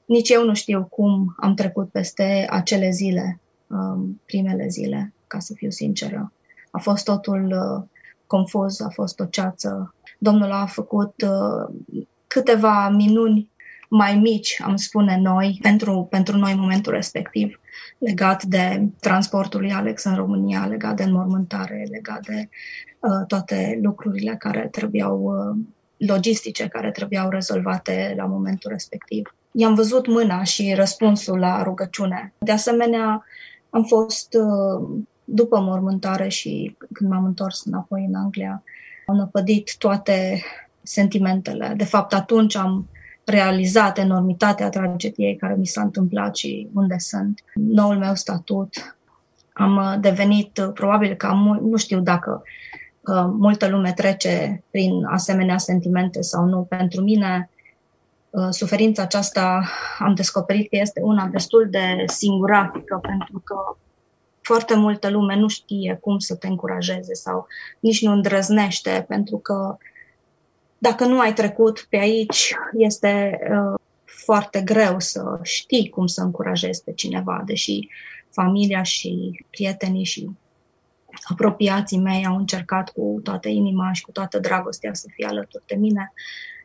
Nici 0.04 0.28
eu 0.28 0.44
nu 0.44 0.54
știu 0.54 0.86
cum 0.90 1.34
am 1.36 1.54
trecut 1.54 1.90
peste 1.90 2.46
acele 2.50 2.90
zile 2.90 3.40
um, 3.66 4.20
primele 4.26 4.68
zile, 4.68 5.12
ca 5.26 5.38
să 5.38 5.52
fiu 5.56 5.70
sinceră. 5.70 6.32
A 6.70 6.78
fost 6.78 7.04
totul 7.04 7.44
uh, 7.44 7.88
confuz, 8.26 8.80
a 8.80 8.88
fost 8.88 9.20
o 9.20 9.24
ceață. 9.24 9.94
Domnul 10.18 10.52
a 10.52 10.66
făcut 10.66 11.14
uh, 11.22 11.74
câteva 12.26 12.88
minuni 12.88 13.50
mai 13.88 14.14
mici, 14.14 14.60
am 14.64 14.76
spune 14.76 15.18
noi, 15.22 15.58
pentru, 15.62 16.06
pentru 16.10 16.36
noi 16.36 16.52
în 16.52 16.58
momentul 16.58 16.92
respectiv, 16.92 17.60
legat 17.98 18.42
de 18.42 18.88
transportul 19.00 19.60
lui 19.60 19.72
Alex 19.72 20.04
în 20.04 20.14
România, 20.14 20.66
legat 20.66 20.96
de 20.96 21.02
înmormântare, 21.02 21.86
legat 21.90 22.26
de 22.26 22.48
uh, 22.98 23.26
toate 23.26 23.78
lucrurile 23.82 24.36
care 24.38 24.68
trebuiau, 24.70 25.22
uh, 25.22 25.64
logistice, 25.96 26.68
care 26.68 26.90
trebuiau 26.90 27.28
rezolvate 27.30 28.14
la 28.16 28.24
momentul 28.24 28.70
respectiv. 28.70 29.34
I-am 29.52 29.74
văzut 29.74 30.06
mâna 30.06 30.42
și 30.42 30.74
răspunsul 30.74 31.38
la 31.38 31.62
rugăciune. 31.62 32.32
De 32.38 32.52
asemenea, 32.52 33.24
am 33.70 33.84
fost 33.84 34.34
uh, 34.34 34.88
după 35.24 35.60
mormântare 35.60 36.28
și 36.28 36.76
când 36.92 37.10
m-am 37.10 37.24
întors 37.24 37.64
înapoi 37.64 38.04
în 38.08 38.14
Anglia, 38.14 38.62
am 39.06 39.16
năpădit 39.16 39.76
toate 39.78 40.42
sentimentele. 40.82 41.74
De 41.76 41.84
fapt, 41.84 42.14
atunci 42.14 42.56
am 42.56 42.88
realizat 43.24 43.98
enormitatea 43.98 44.68
tragediei 44.68 45.36
care 45.36 45.54
mi 45.54 45.66
s-a 45.66 45.82
întâmplat 45.82 46.36
și 46.36 46.68
unde 46.74 46.98
sunt. 46.98 47.40
Noul 47.54 47.96
meu 47.96 48.14
statut. 48.14 48.96
Am 49.52 49.76
uh, 49.76 49.94
devenit, 50.00 50.58
uh, 50.58 50.70
probabil 50.74 51.14
că 51.14 51.26
am, 51.26 51.58
nu 51.62 51.76
știu 51.76 52.00
dacă 52.00 52.42
că 53.02 53.30
multă 53.38 53.68
lume 53.68 53.92
trece 53.92 54.62
prin 54.70 55.04
asemenea 55.04 55.58
sentimente 55.58 56.20
sau 56.20 56.44
nu. 56.44 56.62
Pentru 56.62 57.00
mine, 57.00 57.50
suferința 58.50 59.02
aceasta 59.02 59.64
am 59.98 60.14
descoperit 60.14 60.68
că 60.68 60.76
este 60.76 61.00
una 61.02 61.26
destul 61.26 61.68
de 61.70 62.04
singuratică, 62.06 62.98
pentru 63.02 63.42
că 63.44 63.56
foarte 64.40 64.76
multă 64.76 65.10
lume 65.10 65.36
nu 65.36 65.48
știe 65.48 65.98
cum 66.00 66.18
să 66.18 66.34
te 66.34 66.46
încurajeze 66.46 67.14
sau 67.14 67.46
nici 67.80 68.02
nu 68.02 68.12
îndrăznește, 68.12 69.04
pentru 69.08 69.36
că 69.36 69.76
dacă 70.84 71.04
nu 71.04 71.20
ai 71.20 71.32
trecut 71.32 71.86
pe 71.88 71.96
aici, 71.96 72.54
este 72.72 73.38
uh, 73.50 73.80
foarte 74.04 74.60
greu 74.60 75.00
să 75.00 75.38
știi 75.42 75.88
cum 75.88 76.06
să 76.06 76.20
încurajezi 76.22 76.84
pe 76.84 76.92
cineva, 76.92 77.42
deși 77.46 77.88
familia 78.30 78.82
și 78.82 79.44
prietenii 79.50 80.04
și 80.04 80.30
apropiații 81.22 81.98
mei 81.98 82.26
au 82.26 82.36
încercat 82.36 82.90
cu 82.90 83.20
toată 83.22 83.48
inima 83.48 83.92
și 83.92 84.02
cu 84.02 84.10
toată 84.10 84.38
dragostea 84.38 84.94
să 84.94 85.06
fie 85.14 85.26
alături 85.26 85.64
de 85.66 85.74
mine. 85.74 86.12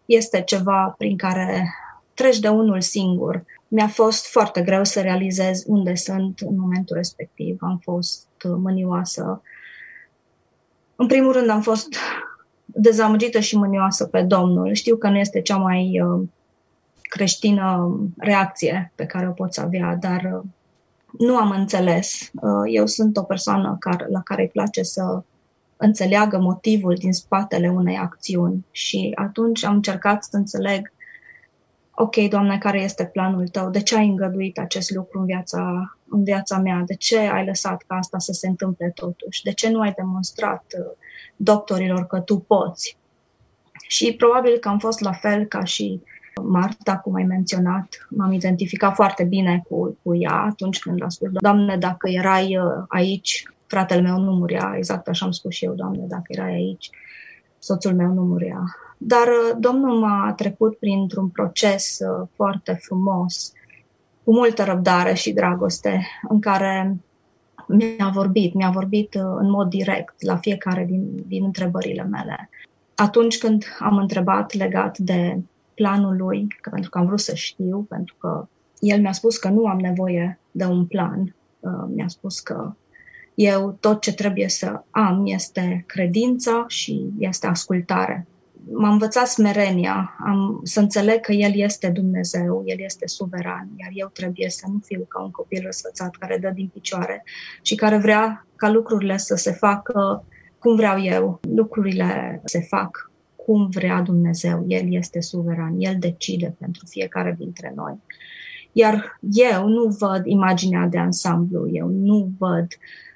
Este 0.05 0.41
ceva 0.41 0.95
prin 0.97 1.17
care 1.17 1.73
treci 2.13 2.39
de 2.39 2.47
unul 2.47 2.81
singur. 2.81 3.43
Mi-a 3.67 3.87
fost 3.87 4.25
foarte 4.25 4.61
greu 4.61 4.83
să 4.83 5.01
realizez 5.01 5.63
unde 5.67 5.95
sunt 5.95 6.39
în 6.39 6.59
momentul 6.59 6.95
respectiv. 6.95 7.57
Am 7.61 7.79
fost 7.83 8.27
mânioasă. 8.43 9.41
În 10.95 11.07
primul 11.07 11.31
rând 11.31 11.49
am 11.49 11.61
fost 11.61 11.87
dezamăgită 12.73 13.39
și 13.39 13.57
mânioasă 13.57 14.05
pe 14.05 14.21
Domnul. 14.21 14.73
Știu 14.73 14.95
că 14.95 15.09
nu 15.09 15.17
este 15.17 15.41
cea 15.41 15.57
mai 15.57 16.01
uh, 16.01 16.27
creștină 17.01 17.97
reacție 18.17 18.91
pe 18.95 19.05
care 19.05 19.27
o 19.27 19.31
poți 19.31 19.59
avea, 19.59 19.95
dar 19.95 20.31
uh, 20.33 20.41
nu 21.19 21.37
am 21.37 21.49
înțeles. 21.49 22.31
Uh, 22.33 22.73
eu 22.73 22.85
sunt 22.85 23.17
o 23.17 23.23
persoană 23.23 23.75
care, 23.79 24.05
la 24.09 24.21
care 24.21 24.41
îi 24.41 24.47
place 24.47 24.83
să 24.83 25.23
înțeleagă 25.77 26.39
motivul 26.39 26.95
din 26.95 27.13
spatele 27.13 27.69
unei 27.69 27.97
acțiuni 27.97 28.65
și 28.71 29.11
atunci 29.15 29.63
am 29.63 29.73
încercat 29.73 30.23
să 30.23 30.37
înțeleg 30.37 30.91
ok, 32.01 32.15
Doamne, 32.29 32.57
care 32.57 32.81
este 32.81 33.05
planul 33.05 33.47
tău? 33.47 33.69
De 33.69 33.81
ce 33.81 33.95
ai 33.95 34.07
îngăduit 34.07 34.57
acest 34.57 34.91
lucru 34.91 35.19
în 35.19 35.25
viața, 35.25 35.95
în 36.09 36.23
viața 36.23 36.57
mea? 36.57 36.83
De 36.85 36.95
ce 36.95 37.17
ai 37.17 37.45
lăsat 37.45 37.83
ca 37.87 37.95
asta 37.95 38.17
să 38.19 38.31
se 38.31 38.47
întâmple 38.47 38.91
totuși? 38.95 39.43
De 39.43 39.51
ce 39.51 39.69
nu 39.69 39.79
ai 39.79 39.91
demonstrat 39.91 40.63
uh, 40.79 40.91
doctorilor 41.41 42.05
că 42.05 42.19
tu 42.19 42.37
poți? 42.37 42.97
Și 43.87 44.13
probabil 44.13 44.57
că 44.57 44.69
am 44.69 44.79
fost 44.79 44.99
la 44.99 45.11
fel 45.11 45.45
ca 45.45 45.63
și 45.63 46.01
Marta, 46.43 46.97
cum 46.97 47.13
ai 47.13 47.23
menționat, 47.23 48.07
m-am 48.09 48.31
identificat 48.31 48.93
foarte 48.95 49.23
bine 49.23 49.63
cu, 49.69 49.97
cu 50.03 50.15
ea 50.15 50.33
atunci 50.33 50.79
când 50.79 51.03
a 51.03 51.09
spus, 51.09 51.29
Doamne, 51.31 51.77
dacă 51.77 52.09
erai 52.09 52.57
uh, 52.57 52.83
aici, 52.87 53.43
fratele 53.67 54.01
meu 54.01 54.17
nu 54.17 54.31
murea, 54.31 54.73
exact 54.75 55.07
așa 55.07 55.25
am 55.25 55.31
spus 55.31 55.53
și 55.53 55.65
eu, 55.65 55.73
Doamne, 55.73 56.05
dacă 56.07 56.25
erai 56.27 56.53
aici, 56.53 56.89
soțul 57.59 57.95
meu 57.95 58.13
nu 58.13 58.21
murea. 58.21 58.63
Dar 58.97 59.27
uh, 59.27 59.57
Domnul 59.59 59.99
m-a 59.99 60.33
trecut 60.33 60.77
printr-un 60.77 61.27
proces 61.27 61.97
uh, 61.99 62.27
foarte 62.35 62.79
frumos, 62.81 63.53
cu 64.23 64.33
multă 64.33 64.63
răbdare 64.63 65.13
și 65.13 65.31
dragoste, 65.31 66.05
în 66.29 66.39
care 66.39 66.97
mi-a 67.69 68.09
vorbit, 68.13 68.53
mi-a 68.53 68.69
vorbit 68.69 69.13
uh, 69.13 69.21
în 69.37 69.49
mod 69.49 69.69
direct 69.69 70.23
la 70.23 70.37
fiecare 70.37 70.85
din, 70.85 71.23
din 71.27 71.43
întrebările 71.43 72.03
mele. 72.03 72.49
Atunci 72.95 73.37
când 73.37 73.65
am 73.79 73.97
întrebat 73.97 74.53
legat 74.53 74.97
de 74.97 75.41
planul 75.73 76.15
lui, 76.15 76.47
că 76.61 76.69
pentru 76.69 76.89
că 76.89 76.97
am 76.97 77.05
vrut 77.05 77.19
să 77.19 77.35
știu, 77.35 77.85
pentru 77.89 78.15
că 78.19 78.47
el 78.79 79.01
mi-a 79.01 79.11
spus 79.11 79.37
că 79.37 79.49
nu 79.49 79.65
am 79.65 79.79
nevoie 79.79 80.39
de 80.51 80.65
un 80.65 80.85
plan, 80.85 81.35
mi-a 81.95 82.07
spus 82.07 82.39
că 82.39 82.73
Eu 83.39 83.77
tot 83.79 84.01
ce 84.01 84.13
trebuie 84.13 84.49
să 84.49 84.81
am 84.89 85.25
este 85.25 85.83
credință 85.87 86.65
și 86.67 87.05
este 87.19 87.47
ascultare. 87.47 88.27
M-a 88.71 88.89
învățat 88.89 89.27
smerenia, 89.27 90.17
am, 90.25 90.61
să 90.63 90.79
înțeleg 90.79 91.19
că 91.19 91.31
El 91.31 91.51
este 91.55 91.89
Dumnezeu, 91.89 92.61
El 92.65 92.79
este 92.79 93.07
suveran, 93.07 93.69
iar 93.75 93.89
eu 93.93 94.07
trebuie 94.13 94.49
să 94.49 94.65
nu 94.71 94.79
fiu 94.85 95.05
ca 95.07 95.21
un 95.21 95.31
copil 95.31 95.61
răsfățat 95.63 96.15
care 96.15 96.37
dă 96.37 96.49
din 96.49 96.69
picioare 96.73 97.23
și 97.61 97.75
care 97.75 97.97
vrea 97.97 98.47
ca 98.55 98.69
lucrurile 98.69 99.17
să 99.17 99.35
se 99.35 99.51
facă 99.51 100.25
cum 100.59 100.75
vreau 100.75 101.03
eu. 101.03 101.39
Lucrurile 101.55 102.41
se 102.45 102.59
fac 102.59 103.11
cum 103.35 103.69
vrea 103.69 104.01
Dumnezeu. 104.01 104.65
El 104.67 104.93
este 104.93 105.21
suveran, 105.21 105.75
El 105.77 105.95
decide 105.99 106.55
pentru 106.59 106.85
fiecare 106.85 107.35
dintre 107.37 107.73
noi. 107.75 107.99
Iar 108.71 109.19
eu 109.31 109.67
nu 109.67 109.83
văd 109.99 110.25
imaginea 110.25 110.87
de 110.87 110.97
ansamblu, 110.97 111.69
eu 111.71 111.87
nu 111.87 112.31
văd 112.37 112.65
uh, 112.65 113.08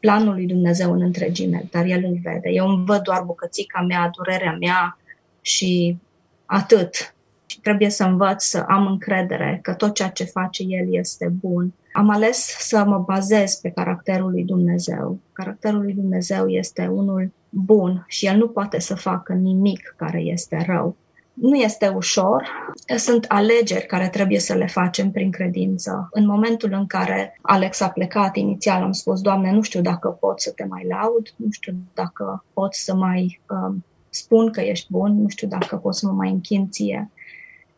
planul 0.00 0.34
lui 0.34 0.46
Dumnezeu 0.46 0.92
în 0.92 1.00
întregime, 1.00 1.68
dar 1.70 1.84
El 1.84 2.04
îl 2.04 2.18
vede. 2.22 2.48
Eu 2.48 2.68
îmi 2.68 2.84
văd 2.84 3.00
doar 3.00 3.22
bucățica 3.22 3.80
mea, 3.80 4.10
durerea 4.16 4.56
mea 4.60 4.98
și 5.40 5.98
atât. 6.44 7.14
Și 7.46 7.60
trebuie 7.60 7.90
să 7.90 8.04
învăț 8.04 8.44
să 8.44 8.64
am 8.68 8.86
încredere 8.86 9.58
că 9.62 9.74
tot 9.74 9.94
ceea 9.94 10.08
ce 10.08 10.24
face 10.24 10.62
El 10.62 10.94
este 10.94 11.32
bun. 11.40 11.72
Am 11.92 12.10
ales 12.10 12.56
să 12.58 12.84
mă 12.84 12.98
bazez 12.98 13.54
pe 13.54 13.70
caracterul 13.70 14.30
lui 14.30 14.44
Dumnezeu. 14.44 15.18
Caracterul 15.32 15.82
lui 15.82 15.92
Dumnezeu 15.92 16.48
este 16.48 16.86
unul 16.86 17.32
bun 17.48 18.04
și 18.08 18.26
El 18.26 18.36
nu 18.36 18.48
poate 18.48 18.80
să 18.80 18.94
facă 18.94 19.32
nimic 19.32 19.94
care 19.96 20.20
este 20.20 20.64
rău. 20.66 20.96
Nu 21.40 21.54
este 21.54 21.88
ușor, 21.88 22.48
sunt 22.96 23.24
alegeri 23.28 23.86
care 23.86 24.08
trebuie 24.08 24.38
să 24.38 24.54
le 24.54 24.66
facem 24.66 25.10
prin 25.10 25.30
credință. 25.30 26.08
În 26.12 26.26
momentul 26.26 26.72
în 26.72 26.86
care 26.86 27.38
Alex 27.42 27.80
a 27.80 27.88
plecat, 27.88 28.36
inițial 28.36 28.82
am 28.82 28.92
spus, 28.92 29.20
Doamne, 29.20 29.52
nu 29.52 29.62
știu 29.62 29.80
dacă 29.80 30.08
pot 30.08 30.40
să 30.40 30.50
te 30.50 30.64
mai 30.64 30.86
laud, 30.88 31.34
nu 31.36 31.46
știu 31.50 31.74
dacă 31.94 32.44
pot 32.52 32.74
să 32.74 32.94
mai 32.94 33.40
um, 33.48 33.84
spun 34.10 34.50
că 34.50 34.60
ești 34.60 34.86
bun, 34.90 35.22
nu 35.22 35.28
știu 35.28 35.48
dacă 35.48 35.76
pot 35.76 35.94
să 35.94 36.06
mă 36.06 36.12
mai 36.12 36.30
închin 36.30 36.70
ție. 36.70 37.10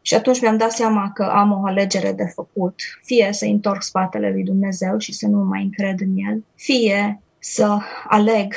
Și 0.03 0.15
atunci 0.15 0.41
mi-am 0.41 0.57
dat 0.57 0.73
seama 0.73 1.11
că 1.15 1.23
am 1.23 1.53
o 1.53 1.67
alegere 1.67 2.13
de 2.13 2.25
făcut. 2.35 2.75
Fie 3.03 3.29
să 3.33 3.45
întorc 3.45 3.83
spatele 3.83 4.31
lui 4.31 4.43
Dumnezeu 4.43 4.99
și 4.99 5.13
să 5.13 5.27
nu 5.27 5.45
mai 5.45 5.63
încred 5.63 6.01
în 6.01 6.17
El, 6.17 6.45
fie 6.55 7.21
să 7.39 7.79
aleg 8.09 8.55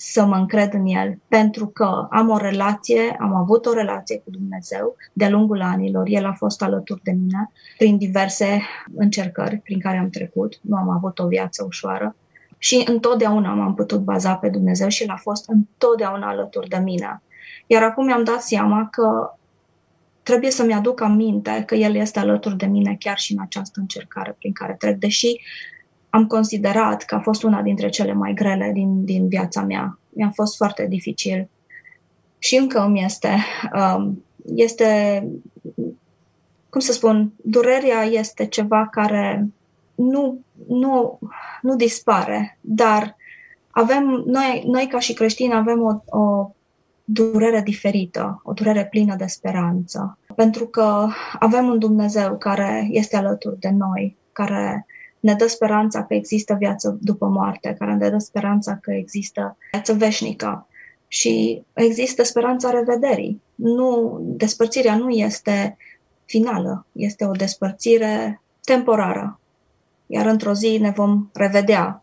să 0.00 0.24
mă 0.24 0.34
încred 0.34 0.74
în 0.74 0.86
El, 0.86 1.18
pentru 1.28 1.66
că 1.66 2.06
am 2.10 2.28
o 2.28 2.36
relație, 2.36 3.16
am 3.20 3.34
avut 3.34 3.66
o 3.66 3.72
relație 3.72 4.18
cu 4.18 4.30
Dumnezeu 4.30 4.96
de-a 5.12 5.30
lungul 5.30 5.62
anilor. 5.62 6.06
El 6.08 6.26
a 6.26 6.32
fost 6.32 6.62
alături 6.62 7.02
de 7.02 7.10
mine 7.10 7.50
prin 7.78 7.96
diverse 7.96 8.62
încercări 8.96 9.56
prin 9.56 9.80
care 9.80 9.98
am 9.98 10.10
trecut. 10.10 10.58
Nu 10.60 10.76
am 10.76 10.88
avut 10.88 11.18
o 11.18 11.26
viață 11.26 11.64
ușoară. 11.66 12.16
Și 12.58 12.84
întotdeauna 12.88 13.54
m-am 13.54 13.74
putut 13.74 14.00
baza 14.00 14.34
pe 14.34 14.48
Dumnezeu 14.48 14.88
și 14.88 15.02
El 15.02 15.10
a 15.10 15.16
fost 15.16 15.48
întotdeauna 15.48 16.28
alături 16.28 16.68
de 16.68 16.76
mine. 16.76 17.22
Iar 17.66 17.82
acum 17.82 18.04
mi-am 18.04 18.24
dat 18.24 18.42
seama 18.42 18.88
că 18.90 19.32
trebuie 20.22 20.50
să-mi 20.50 20.74
aduc 20.74 21.00
aminte 21.00 21.62
că 21.66 21.74
El 21.74 21.94
este 21.94 22.18
alături 22.18 22.56
de 22.56 22.66
mine 22.66 22.96
chiar 22.98 23.18
și 23.18 23.32
în 23.32 23.38
această 23.40 23.80
încercare 23.80 24.34
prin 24.38 24.52
care 24.52 24.74
trec, 24.78 24.96
deși 24.96 25.40
am 26.18 26.26
considerat 26.26 27.02
că 27.02 27.14
a 27.14 27.20
fost 27.20 27.42
una 27.42 27.62
dintre 27.62 27.88
cele 27.88 28.12
mai 28.12 28.34
grele 28.34 28.70
din, 28.72 29.04
din 29.04 29.28
viața 29.28 29.62
mea. 29.62 29.98
Mi-a 30.08 30.30
fost 30.34 30.56
foarte 30.56 30.86
dificil 30.88 31.48
și 32.38 32.56
încă 32.56 32.80
îmi 32.80 33.04
este. 33.04 33.36
Um, 33.74 34.24
este, 34.54 35.22
cum 36.70 36.80
să 36.80 36.92
spun, 36.92 37.32
durerea 37.36 38.02
este 38.02 38.46
ceva 38.46 38.88
care 38.90 39.48
nu, 39.94 40.40
nu, 40.68 41.18
nu 41.62 41.76
dispare, 41.76 42.58
dar 42.60 43.16
avem, 43.70 44.22
noi, 44.26 44.62
noi 44.66 44.86
ca 44.86 44.98
și 44.98 45.12
creștini 45.12 45.54
avem 45.54 45.82
o, 45.82 46.18
o 46.18 46.50
durere 47.04 47.60
diferită, 47.60 48.40
o 48.44 48.52
durere 48.52 48.86
plină 48.86 49.14
de 49.16 49.26
speranță, 49.26 50.18
pentru 50.34 50.66
că 50.66 51.08
avem 51.38 51.66
un 51.66 51.78
Dumnezeu 51.78 52.36
care 52.38 52.88
este 52.90 53.16
alături 53.16 53.58
de 53.60 53.70
noi, 53.70 54.16
care 54.32 54.86
ne 55.20 55.34
dă 55.34 55.46
speranța 55.46 56.04
că 56.04 56.14
există 56.14 56.54
viață 56.58 56.98
după 57.00 57.26
moarte, 57.26 57.74
care 57.78 57.94
ne 57.94 58.10
dă 58.10 58.18
speranța 58.18 58.78
că 58.82 58.92
există 58.92 59.56
viață 59.70 59.92
veșnică 59.92 60.66
și 61.08 61.62
există 61.74 62.22
speranța 62.22 62.70
revederii. 62.70 63.42
Nu, 63.54 64.18
despărțirea 64.22 64.96
nu 64.96 65.08
este 65.08 65.76
finală, 66.24 66.86
este 66.92 67.24
o 67.24 67.32
despărțire 67.32 68.42
temporară, 68.64 69.40
iar 70.06 70.26
într-o 70.26 70.52
zi 70.52 70.78
ne 70.80 70.90
vom 70.90 71.28
revedea. 71.32 72.02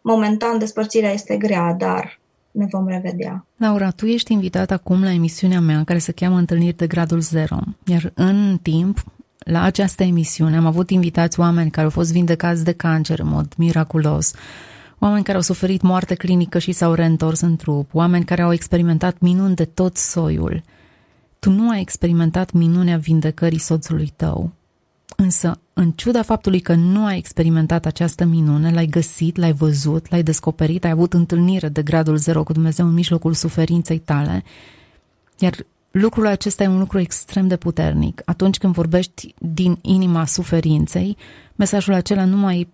Momentan 0.00 0.58
despărțirea 0.58 1.12
este 1.12 1.36
grea, 1.36 1.72
dar 1.78 2.20
ne 2.50 2.66
vom 2.70 2.88
revedea. 2.88 3.46
Laura, 3.56 3.90
tu 3.90 4.06
ești 4.06 4.32
invitat 4.32 4.70
acum 4.70 5.02
la 5.02 5.12
emisiunea 5.12 5.60
mea 5.60 5.82
care 5.84 5.98
se 5.98 6.12
cheamă 6.12 6.36
Întâlniri 6.36 6.76
de 6.76 6.86
Gradul 6.86 7.20
Zero, 7.20 7.56
iar 7.86 8.12
în 8.14 8.58
timp 8.62 9.04
la 9.50 9.62
această 9.62 10.02
emisiune 10.02 10.56
am 10.56 10.66
avut 10.66 10.90
invitați 10.90 11.40
oameni 11.40 11.70
care 11.70 11.84
au 11.84 11.90
fost 11.90 12.12
vindecați 12.12 12.64
de 12.64 12.72
cancer 12.72 13.18
în 13.18 13.28
mod 13.28 13.52
miraculos, 13.56 14.32
oameni 14.98 15.24
care 15.24 15.36
au 15.36 15.42
suferit 15.42 15.82
moarte 15.82 16.14
clinică 16.14 16.58
și 16.58 16.72
s-au 16.72 16.92
reîntors 16.92 17.40
în 17.40 17.56
trup, 17.56 17.94
oameni 17.94 18.24
care 18.24 18.42
au 18.42 18.52
experimentat 18.52 19.18
minuni 19.18 19.54
de 19.54 19.64
tot 19.64 19.96
soiul. 19.96 20.62
Tu 21.38 21.50
nu 21.50 21.70
ai 21.70 21.80
experimentat 21.80 22.52
minunea 22.52 22.96
vindecării 22.96 23.58
soțului 23.58 24.12
tău, 24.16 24.52
însă, 25.16 25.60
în 25.72 25.90
ciuda 25.90 26.22
faptului 26.22 26.60
că 26.60 26.74
nu 26.74 27.04
ai 27.04 27.18
experimentat 27.18 27.86
această 27.86 28.24
minune, 28.24 28.70
l-ai 28.72 28.86
găsit, 28.86 29.36
l-ai 29.36 29.52
văzut, 29.52 30.10
l-ai 30.10 30.22
descoperit, 30.22 30.84
ai 30.84 30.90
avut 30.90 31.12
întâlnire 31.12 31.68
de 31.68 31.82
gradul 31.82 32.16
zero 32.16 32.42
cu 32.42 32.52
Dumnezeu 32.52 32.86
în 32.86 32.94
mijlocul 32.94 33.34
suferinței 33.34 33.98
tale, 33.98 34.44
iar 35.38 35.54
lucrul 35.90 36.26
acesta 36.26 36.62
e 36.62 36.68
un 36.68 36.78
lucru 36.78 36.98
extrem 36.98 37.48
de 37.48 37.56
puternic. 37.56 38.22
Atunci 38.24 38.58
când 38.58 38.74
vorbești 38.74 39.34
din 39.38 39.78
inima 39.80 40.26
suferinței, 40.26 41.16
mesajul 41.56 41.94
acela 41.94 42.24
nu 42.24 42.36
mai, 42.36 42.68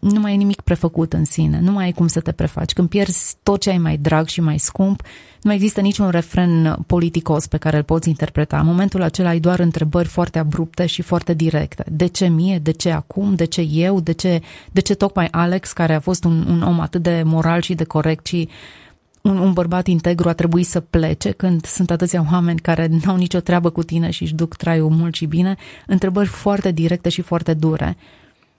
nu 0.00 0.20
mai 0.20 0.32
e 0.32 0.36
nimic 0.36 0.60
prefăcut 0.60 1.12
în 1.12 1.24
sine, 1.24 1.60
nu 1.60 1.72
mai 1.72 1.84
ai 1.84 1.92
cum 1.92 2.06
să 2.06 2.20
te 2.20 2.32
prefaci. 2.32 2.72
Când 2.72 2.88
pierzi 2.88 3.36
tot 3.42 3.60
ce 3.60 3.70
ai 3.70 3.78
mai 3.78 3.96
drag 3.96 4.26
și 4.26 4.40
mai 4.40 4.58
scump, 4.58 5.02
nu 5.02 5.50
mai 5.50 5.54
există 5.54 5.80
niciun 5.80 6.10
refren 6.10 6.78
politicos 6.86 7.46
pe 7.46 7.56
care 7.56 7.76
îl 7.76 7.82
poți 7.82 8.08
interpreta. 8.08 8.58
În 8.58 8.66
momentul 8.66 9.02
acela 9.02 9.28
ai 9.28 9.40
doar 9.40 9.58
întrebări 9.58 10.08
foarte 10.08 10.38
abrupte 10.38 10.86
și 10.86 11.02
foarte 11.02 11.34
directe. 11.34 11.84
De 11.90 12.06
ce 12.06 12.26
mie? 12.26 12.58
De 12.58 12.70
ce 12.70 12.90
acum? 12.90 13.34
De 13.34 13.44
ce 13.44 13.60
eu? 13.60 14.00
De 14.00 14.12
ce, 14.12 14.40
de 14.72 14.80
ce 14.80 14.94
tocmai 14.94 15.28
Alex, 15.30 15.72
care 15.72 15.94
a 15.94 16.00
fost 16.00 16.24
un, 16.24 16.46
un 16.48 16.62
om 16.62 16.80
atât 16.80 17.02
de 17.02 17.22
moral 17.24 17.60
și 17.60 17.74
de 17.74 17.84
corect 17.84 18.26
și 18.26 18.48
un, 19.22 19.36
un 19.36 19.52
bărbat 19.52 19.86
integru 19.86 20.28
a 20.28 20.32
trebuit 20.32 20.66
să 20.66 20.80
plece 20.80 21.30
când 21.30 21.64
sunt 21.64 21.90
atâția 21.90 22.26
oameni 22.32 22.58
care 22.58 22.88
n-au 23.04 23.16
nicio 23.16 23.40
treabă 23.40 23.70
cu 23.70 23.82
tine 23.82 24.10
și 24.10 24.22
își 24.22 24.34
duc 24.34 24.56
traiul 24.56 24.90
mult 24.90 25.14
și 25.14 25.26
bine, 25.26 25.56
întrebări 25.86 26.28
foarte 26.28 26.70
directe 26.70 27.08
și 27.08 27.22
foarte 27.22 27.54
dure. 27.54 27.96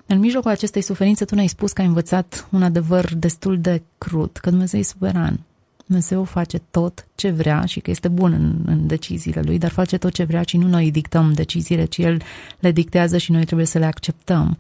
În 0.05 0.19
mijlocul 0.19 0.51
acestei 0.51 0.81
suferințe 0.81 1.25
tu 1.25 1.35
ne-ai 1.35 1.47
spus 1.47 1.71
că 1.71 1.81
ai 1.81 1.87
învățat 1.87 2.47
un 2.51 2.63
adevăr 2.63 3.13
destul 3.15 3.59
de 3.59 3.81
crud, 3.97 4.31
că 4.31 4.49
Dumnezeu 4.49 4.79
e 4.79 4.83
suveran. 4.83 5.39
Dumnezeu 5.85 6.23
face 6.23 6.61
tot 6.71 7.07
ce 7.15 7.29
vrea 7.29 7.65
și 7.65 7.79
că 7.79 7.89
este 7.89 8.07
bun 8.07 8.31
în, 8.33 8.55
în 8.65 8.87
deciziile 8.87 9.41
lui, 9.41 9.57
dar 9.57 9.71
face 9.71 9.97
tot 9.97 10.13
ce 10.13 10.23
vrea 10.23 10.43
și 10.45 10.57
nu 10.57 10.67
noi 10.67 10.91
dictăm 10.91 11.31
deciziile, 11.33 11.85
ci 11.85 11.97
el 11.97 12.21
le 12.59 12.71
dictează 12.71 13.17
și 13.17 13.31
noi 13.31 13.45
trebuie 13.45 13.65
să 13.65 13.77
le 13.77 13.85
acceptăm. 13.85 14.57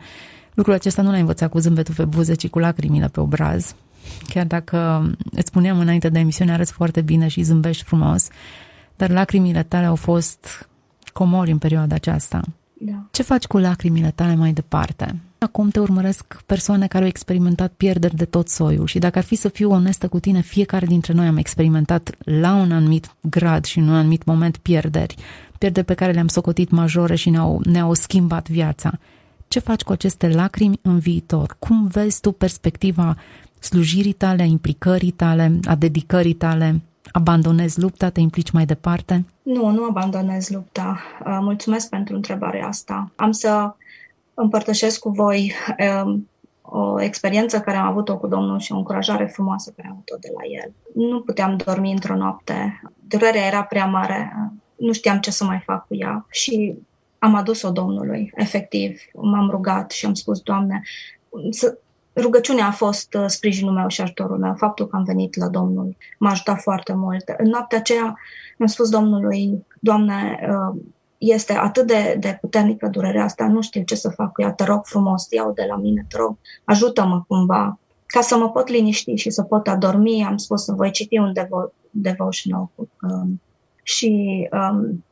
Lucrul 0.53 0.73
acesta 0.73 1.01
nu 1.01 1.09
l-ai 1.09 1.19
învățat 1.19 1.49
cu 1.49 1.59
zâmbetul 1.59 1.93
pe 1.93 2.05
buze, 2.05 2.33
ci 2.33 2.47
cu 2.47 2.59
lacrimile 2.59 3.07
pe 3.07 3.19
obraz. 3.19 3.75
Chiar 4.27 4.45
dacă 4.45 5.09
îți 5.31 5.47
spuneam 5.47 5.79
înainte 5.79 6.09
de 6.09 6.19
emisiune, 6.19 6.51
arăți 6.51 6.71
foarte 6.71 7.01
bine 7.01 7.27
și 7.27 7.41
zâmbești 7.41 7.83
frumos, 7.83 8.27
dar 8.95 9.09
lacrimile 9.09 9.63
tale 9.63 9.85
au 9.85 9.95
fost 9.95 10.69
comori 11.13 11.51
în 11.51 11.57
perioada 11.57 11.95
aceasta. 11.95 12.41
Da. 12.85 13.05
Ce 13.11 13.23
faci 13.23 13.45
cu 13.45 13.57
lacrimile 13.57 14.11
tale 14.15 14.35
mai 14.35 14.53
departe? 14.53 15.15
Acum 15.37 15.69
te 15.69 15.79
urmăresc 15.79 16.41
persoane 16.45 16.87
care 16.87 17.03
au 17.03 17.09
experimentat 17.09 17.73
pierderi 17.77 18.15
de 18.15 18.25
tot 18.25 18.49
soiul 18.49 18.87
și 18.87 18.99
dacă 18.99 19.17
ar 19.17 19.23
fi 19.23 19.35
să 19.35 19.49
fiu 19.49 19.71
onestă 19.71 20.07
cu 20.07 20.19
tine, 20.19 20.41
fiecare 20.41 20.85
dintre 20.85 21.13
noi 21.13 21.27
am 21.27 21.37
experimentat 21.37 22.15
la 22.17 22.53
un 22.53 22.71
anumit 22.71 23.15
grad 23.21 23.65
și 23.65 23.77
în 23.77 23.87
un 23.87 23.95
anumit 23.95 24.23
moment 24.23 24.57
pierderi, 24.57 25.15
pierderi 25.57 25.85
pe 25.85 25.93
care 25.93 26.11
le-am 26.11 26.27
socotit 26.27 26.69
majore 26.69 27.15
și 27.15 27.29
ne-au, 27.29 27.61
ne-au 27.65 27.93
schimbat 27.93 28.49
viața. 28.49 28.99
Ce 29.47 29.59
faci 29.59 29.81
cu 29.81 29.91
aceste 29.91 30.27
lacrimi 30.29 30.79
în 30.81 30.99
viitor? 30.99 31.55
Cum 31.59 31.87
vezi 31.87 32.19
tu 32.19 32.31
perspectiva 32.31 33.15
slujirii 33.63 34.13
tale, 34.13 34.41
a 34.41 34.45
implicării 34.45 35.11
tale, 35.11 35.59
a 35.63 35.75
dedicării 35.75 36.33
tale? 36.33 36.81
Abandonezi 37.11 37.79
lupta, 37.79 38.09
te 38.09 38.19
implici 38.19 38.51
mai 38.51 38.65
departe? 38.65 39.25
Nu, 39.41 39.69
nu 39.69 39.83
abandonez 39.83 40.49
lupta. 40.49 40.99
Uh, 41.25 41.37
mulțumesc 41.41 41.89
pentru 41.89 42.15
întrebarea 42.15 42.67
asta. 42.67 43.11
Am 43.15 43.31
să 43.31 43.73
împărtășesc 44.33 44.99
cu 44.99 45.09
voi 45.09 45.53
um, 46.03 46.29
o 46.61 47.01
experiență 47.01 47.59
care 47.59 47.77
am 47.77 47.87
avut-o 47.87 48.17
cu 48.17 48.27
Domnul 48.27 48.59
și 48.59 48.71
o 48.71 48.77
încurajare 48.77 49.25
frumoasă 49.25 49.73
care 49.75 49.87
am 49.87 49.93
avut-o 49.93 50.17
de 50.19 50.29
la 50.33 50.63
El. 50.63 50.73
Nu 51.07 51.21
puteam 51.21 51.57
dormi 51.57 51.91
într-o 51.91 52.15
noapte. 52.15 52.81
Durerea 53.07 53.45
era 53.45 53.63
prea 53.63 53.85
mare. 53.85 54.51
Nu 54.75 54.91
știam 54.91 55.19
ce 55.19 55.31
să 55.31 55.43
mai 55.43 55.61
fac 55.65 55.87
cu 55.87 55.95
ea 55.95 56.25
și 56.29 56.73
am 57.19 57.35
adus-o 57.35 57.71
Domnului, 57.71 58.31
efectiv. 58.35 59.01
M-am 59.13 59.49
rugat 59.49 59.91
și 59.91 60.05
am 60.05 60.13
spus, 60.13 60.39
Doamne, 60.39 60.81
să, 61.49 61.77
rugăciunea 62.15 62.67
a 62.67 62.71
fost 62.71 63.13
uh, 63.13 63.23
sprijinul 63.27 63.73
meu 63.73 63.87
și 63.87 64.01
ajutorul 64.01 64.37
meu. 64.37 64.53
Faptul 64.57 64.87
că 64.87 64.95
am 64.95 65.03
venit 65.03 65.35
la 65.35 65.47
Domnul 65.47 65.95
m-a 66.19 66.29
ajutat 66.29 66.61
foarte 66.61 66.93
mult. 66.93 67.33
În 67.37 67.49
noaptea 67.49 67.77
aceea 67.77 68.19
mi-am 68.57 68.69
spus 68.69 68.89
Domnului, 68.89 69.65
Doamne, 69.79 70.39
uh, 70.49 70.81
este 71.17 71.53
atât 71.53 71.87
de, 71.87 72.17
de 72.19 72.37
puternică 72.41 72.87
durerea 72.87 73.23
asta, 73.23 73.47
nu 73.47 73.61
știu 73.61 73.83
ce 73.83 73.95
să 73.95 74.09
fac 74.09 74.31
cu 74.31 74.41
ea, 74.41 74.51
te 74.51 74.63
rog 74.63 74.85
frumos, 74.85 75.27
iau 75.29 75.51
de 75.51 75.65
la 75.69 75.75
mine, 75.75 76.05
te 76.09 76.17
rog, 76.17 76.37
ajută-mă 76.63 77.23
cumva, 77.27 77.79
ca 78.05 78.21
să 78.21 78.37
mă 78.37 78.49
pot 78.49 78.67
liniști 78.67 79.15
și 79.15 79.29
să 79.29 79.43
pot 79.43 79.67
adormi, 79.67 80.25
am 80.27 80.37
spus 80.37 80.63
să 80.63 80.73
voi 80.73 80.91
citi 80.91 81.17
un 81.17 81.33
devo- 81.39 81.73
devotional. 81.89 82.69
Um, 83.01 83.41
și 83.83 84.47
um, 84.51 85.03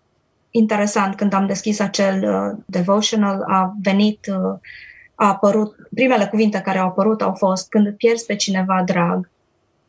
interesant, 0.49 1.15
când 1.15 1.33
am 1.33 1.47
deschis 1.47 1.79
acel 1.79 2.23
uh, 2.23 2.63
devotional, 2.65 3.41
a 3.47 3.75
venit, 3.81 4.27
uh, 4.31 4.59
a 5.21 5.27
apărut, 5.27 5.75
primele 5.93 6.27
cuvinte 6.27 6.62
care 6.62 6.77
au 6.77 6.88
apărut 6.88 7.21
au 7.21 7.34
fost 7.34 7.69
când 7.69 7.93
pierzi 7.97 8.25
pe 8.25 8.36
cineva 8.36 8.84
drag. 8.86 9.29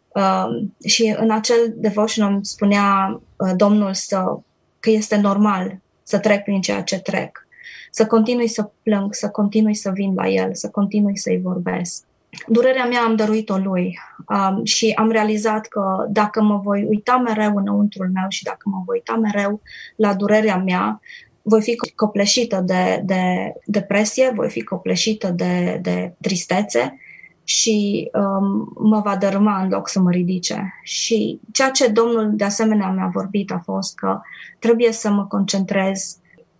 Um, 0.09 0.75
și 0.85 1.14
în 1.18 1.31
acel 1.31 1.75
devotional 1.77 2.38
spunea 2.42 3.21
uh, 3.37 3.51
Domnul 3.57 3.95
să, 3.95 4.38
că 4.81 4.90
este 4.90 5.16
normal 5.16 5.79
să 6.03 6.18
trec 6.18 6.42
prin 6.42 6.61
ceea 6.61 6.83
ce 6.83 7.01
trec, 7.01 7.47
să 7.90 8.07
continui 8.07 8.49
să 8.49 8.71
plâng, 8.83 9.14
să 9.14 9.29
continui 9.29 9.75
să 9.75 9.90
vin 9.90 10.14
la 10.14 10.29
el, 10.29 10.55
să 10.55 10.68
continui 10.68 11.18
să-i 11.18 11.40
vorbesc. 11.40 12.05
Durerea 12.47 12.85
mea 12.85 13.01
am 13.01 13.16
dăruit-o 13.16 13.57
lui 13.57 13.99
um, 14.29 14.64
și 14.64 14.92
am 14.97 15.11
realizat 15.11 15.66
că 15.66 16.07
dacă 16.09 16.42
mă 16.42 16.57
voi 16.57 16.85
uita 16.85 17.16
mereu 17.16 17.57
înăuntrul 17.57 18.11
meu 18.12 18.27
și 18.29 18.45
dacă 18.45 18.62
mă 18.64 18.83
voi 18.85 18.97
uita 18.97 19.21
mereu 19.21 19.61
la 19.97 20.14
durerea 20.14 20.57
mea, 20.57 21.01
voi 21.42 21.62
fi 21.62 21.76
copleșită 21.94 22.62
de, 22.66 23.02
de 23.05 23.52
depresie, 23.64 24.33
voi 24.35 24.50
fi 24.50 24.62
copleșită 24.62 25.28
de, 25.28 25.78
de 25.83 26.14
tristețe 26.20 26.96
și 27.44 28.11
um, 28.14 28.72
mă 28.88 29.00
va 29.05 29.16
dărâma 29.16 29.62
în 29.62 29.68
loc 29.68 29.88
să 29.88 30.00
mă 30.00 30.11
ridice. 30.11 30.74
Și 30.83 31.40
ceea 31.52 31.70
ce 31.70 31.88
Domnul 31.88 32.31
de 32.35 32.44
asemenea 32.44 32.90
mi-a 32.90 33.11
vorbit 33.12 33.52
a 33.52 33.61
fost 33.64 33.96
că 33.96 34.20
trebuie 34.59 34.92
să 34.92 35.11
mă 35.11 35.26
concentrez 35.26 36.16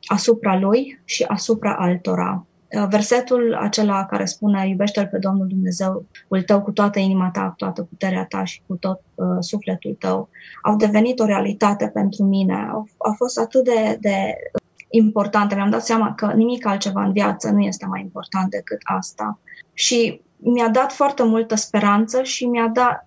asupra 0.06 0.58
lui 0.58 1.00
și 1.04 1.22
asupra 1.22 1.76
altora. 1.78 2.46
Uh, 2.78 2.86
versetul 2.88 3.54
acela 3.54 4.06
care 4.06 4.24
spune 4.24 4.68
iubește-L 4.68 5.06
pe 5.06 5.18
Domnul 5.18 5.46
Dumnezeul 5.46 6.06
tău 6.46 6.62
cu 6.62 6.70
toată 6.70 6.98
inima 6.98 7.30
ta, 7.30 7.48
cu 7.48 7.54
toată 7.56 7.82
puterea 7.82 8.24
ta 8.24 8.44
și 8.44 8.62
cu 8.66 8.74
tot 8.76 9.00
uh, 9.14 9.26
sufletul 9.40 9.96
tău, 9.98 10.28
au 10.62 10.76
devenit 10.76 11.20
o 11.20 11.24
realitate 11.24 11.88
pentru 11.88 12.24
mine. 12.24 12.54
Au, 12.72 12.88
au 12.98 13.12
fost 13.16 13.38
atât 13.38 13.64
de, 13.64 13.96
de 14.00 14.34
importante. 14.92 15.55
Mi-am 15.55 15.70
dat 15.70 15.85
seama 15.85 16.14
că 16.14 16.33
nimic 16.35 16.66
altceva 16.66 17.05
în 17.05 17.12
viață 17.12 17.50
nu 17.50 17.61
este 17.61 17.87
mai 17.87 18.00
important 18.00 18.50
decât 18.50 18.78
asta. 18.83 19.38
Și 19.72 20.20
mi-a 20.37 20.68
dat 20.68 20.92
foarte 20.92 21.22
multă 21.22 21.55
speranță 21.55 22.22
și 22.22 22.44
mi-a 22.44 22.68
dat 22.68 23.07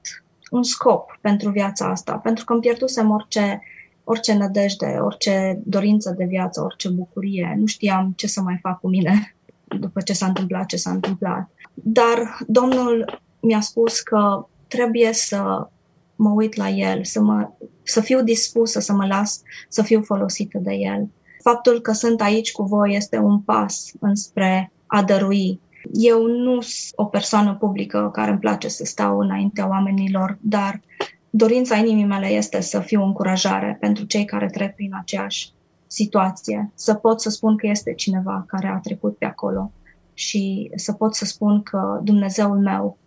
un 0.49 0.63
scop 0.63 1.17
pentru 1.21 1.49
viața 1.49 1.89
asta, 1.89 2.13
pentru 2.17 2.45
că 2.45 2.53
îmi 2.53 2.61
pierdusem 2.61 3.09
orice, 3.09 3.61
orice 4.03 4.33
nădejde, 4.33 4.97
orice 4.99 5.59
dorință 5.63 6.13
de 6.17 6.25
viață, 6.25 6.61
orice 6.61 6.89
bucurie. 6.89 7.55
Nu 7.57 7.65
știam 7.65 8.13
ce 8.15 8.27
să 8.27 8.41
mai 8.41 8.59
fac 8.61 8.79
cu 8.79 8.87
mine 8.87 9.35
după 9.79 10.01
ce 10.01 10.13
s-a 10.13 10.25
întâmplat 10.25 10.65
ce 10.65 10.75
s-a 10.75 10.91
întâmplat. 10.91 11.49
Dar 11.73 12.37
Domnul 12.47 13.21
mi-a 13.39 13.59
spus 13.59 13.99
că 13.99 14.47
trebuie 14.67 15.13
să 15.13 15.67
mă 16.15 16.29
uit 16.29 16.55
la 16.55 16.69
El, 16.69 17.03
să, 17.03 17.21
mă, 17.21 17.49
să 17.83 18.01
fiu 18.01 18.23
dispusă 18.23 18.79
să 18.79 18.93
mă 18.93 19.05
las 19.05 19.41
să 19.69 19.81
fiu 19.81 20.01
folosită 20.01 20.57
de 20.57 20.73
El. 20.73 21.09
Faptul 21.49 21.81
că 21.81 21.91
sunt 21.91 22.21
aici 22.21 22.51
cu 22.51 22.63
voi 22.63 22.95
este 22.95 23.17
un 23.17 23.39
pas 23.39 23.91
înspre 23.99 24.71
a 24.85 25.03
dărui 25.03 25.59
eu 25.93 26.25
nu 26.25 26.61
sunt 26.61 26.93
o 26.95 27.05
persoană 27.05 27.55
publică 27.55 28.09
care 28.13 28.31
îmi 28.31 28.39
place 28.39 28.67
să 28.67 28.85
stau 28.85 29.19
înaintea 29.19 29.67
oamenilor, 29.67 30.37
dar 30.41 30.81
dorința 31.29 31.75
inimii 31.75 32.05
mele 32.05 32.27
este 32.27 32.61
să 32.61 32.79
fiu 32.79 33.01
o 33.01 33.05
încurajare 33.05 33.77
pentru 33.79 34.05
cei 34.05 34.25
care 34.25 34.47
trec 34.47 34.75
prin 34.75 34.95
aceeași 34.99 35.51
situație, 35.87 36.71
să 36.75 36.93
pot 36.93 37.21
să 37.21 37.29
spun 37.29 37.57
că 37.57 37.67
este 37.67 37.93
cineva 37.93 38.43
care 38.47 38.67
a 38.67 38.77
trecut 38.77 39.17
pe 39.17 39.25
acolo 39.25 39.71
și 40.13 40.71
să 40.75 40.93
pot 40.93 41.15
să 41.15 41.25
spun 41.25 41.63
că 41.63 41.99
Dumnezeul 42.03 42.59
meu 42.59 42.97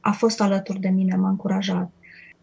a 0.00 0.10
fost 0.10 0.40
alături 0.40 0.80
de 0.80 0.88
mine, 0.88 1.16
m-a 1.16 1.28
încurajat. 1.28 1.90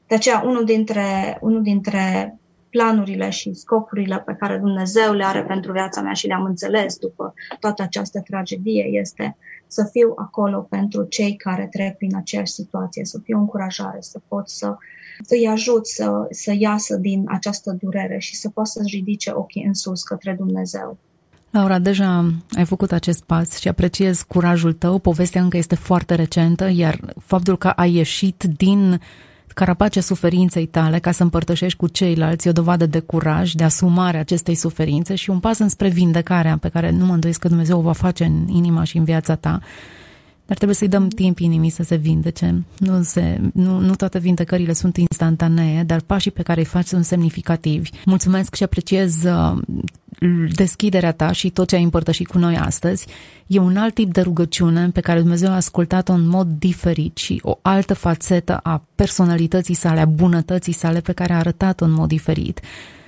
De 0.07 0.15
aceea, 0.15 0.41
unul 0.45 0.65
dintre, 0.65 1.37
unul 1.41 1.61
dintre 1.61 2.37
planurile 2.75 3.29
și 3.29 3.53
scopurile 3.53 4.23
pe 4.25 4.35
care 4.39 4.57
Dumnezeu 4.57 5.13
le 5.13 5.25
are 5.25 5.43
pentru 5.43 5.71
viața 5.71 6.01
mea 6.01 6.13
și 6.13 6.27
le-am 6.27 6.43
înțeles 6.43 6.97
după 6.97 7.33
toată 7.59 7.81
această 7.81 8.21
tragedie 8.21 8.83
este 9.01 9.37
să 9.67 9.89
fiu 9.91 10.13
acolo 10.17 10.59
pentru 10.69 11.03
cei 11.03 11.35
care 11.35 11.67
trec 11.71 11.97
prin 11.97 12.15
aceeași 12.15 12.51
situație, 12.51 13.05
să 13.05 13.19
fiu 13.23 13.37
încurajare, 13.37 13.97
să 13.99 14.19
pot 14.27 14.49
să 14.49 14.75
îi 15.29 15.47
ajut 15.47 15.87
să, 15.87 16.27
să 16.29 16.53
iasă 16.57 16.95
din 16.95 17.23
această 17.27 17.77
durere 17.81 18.17
și 18.17 18.35
să 18.35 18.49
poată 18.49 18.69
să-și 18.69 18.95
ridice 18.95 19.31
ochii 19.35 19.63
în 19.63 19.73
sus 19.73 20.03
către 20.03 20.35
Dumnezeu. 20.37 20.97
Laura, 21.49 21.79
deja 21.79 22.33
ai 22.51 22.65
făcut 22.65 22.91
acest 22.91 23.23
pas 23.23 23.59
și 23.59 23.67
apreciez 23.67 24.21
curajul 24.21 24.73
tău. 24.73 24.99
Povestea 24.99 25.41
încă 25.41 25.57
este 25.57 25.75
foarte 25.75 26.15
recentă, 26.15 26.69
iar 26.69 26.99
faptul 27.25 27.57
că 27.57 27.67
ai 27.67 27.93
ieșit 27.93 28.43
din 28.43 29.01
carapacea 29.53 30.01
suferinței 30.01 30.65
tale 30.65 30.99
ca 30.99 31.11
să 31.11 31.23
împărtășești 31.23 31.77
cu 31.77 31.87
ceilalți 31.87 32.47
e 32.47 32.49
o 32.49 32.53
dovadă 32.53 32.85
de 32.85 32.99
curaj, 32.99 33.51
de 33.51 33.63
asumare 33.63 34.17
acestei 34.17 34.55
suferințe 34.55 35.15
și 35.15 35.29
un 35.29 35.39
pas 35.39 35.59
înspre 35.59 35.89
vindecarea 35.89 36.57
pe 36.57 36.69
care 36.69 36.89
nu 36.89 37.05
mă 37.05 37.13
îndoiesc 37.13 37.39
că 37.39 37.47
Dumnezeu 37.47 37.77
o 37.77 37.81
va 37.81 37.93
face 37.93 38.23
în 38.23 38.47
inima 38.47 38.83
și 38.83 38.97
în 38.97 39.03
viața 39.03 39.35
ta. 39.35 39.59
Dar 40.45 40.55
trebuie 40.55 40.75
să-i 40.75 40.87
dăm 40.87 41.07
timp 41.07 41.39
inimii 41.39 41.69
să 41.69 41.83
se 41.83 41.95
vindece. 41.95 42.63
Nu, 42.77 43.03
se, 43.03 43.39
nu, 43.53 43.79
nu 43.79 43.95
toate 43.95 44.19
vindecările 44.19 44.73
sunt 44.73 44.97
instantanee, 44.97 45.83
dar 45.83 46.01
pașii 46.01 46.31
pe 46.31 46.41
care 46.41 46.59
îi 46.59 46.65
faci 46.65 46.85
sunt 46.85 47.05
semnificativi. 47.05 47.89
Mulțumesc 48.05 48.55
și 48.55 48.63
apreciez 48.63 49.23
uh, 49.23 49.57
deschiderea 50.55 51.11
ta 51.11 51.31
și 51.31 51.49
tot 51.49 51.67
ce 51.67 51.75
ai 51.75 51.83
împărtășit 51.83 52.27
cu 52.27 52.37
noi 52.37 52.57
astăzi. 52.57 53.07
E 53.47 53.59
un 53.59 53.77
alt 53.77 53.93
tip 53.93 54.13
de 54.13 54.21
rugăciune 54.21 54.89
pe 54.89 55.01
care 55.01 55.19
Dumnezeu 55.19 55.49
a 55.49 55.55
ascultat-o 55.55 56.13
în 56.13 56.27
mod 56.27 56.47
diferit 56.47 57.17
și 57.17 57.39
o 57.43 57.59
altă 57.61 57.93
fațetă 57.93 58.57
a 58.57 58.83
personalității 58.95 59.73
sale, 59.73 59.99
a 59.99 60.05
bunătății 60.05 60.73
sale 60.73 60.99
pe 60.99 61.11
care 61.11 61.33
a 61.33 61.37
arătat-o 61.37 61.85
în 61.85 61.91
mod 61.91 62.07
diferit. 62.07 62.59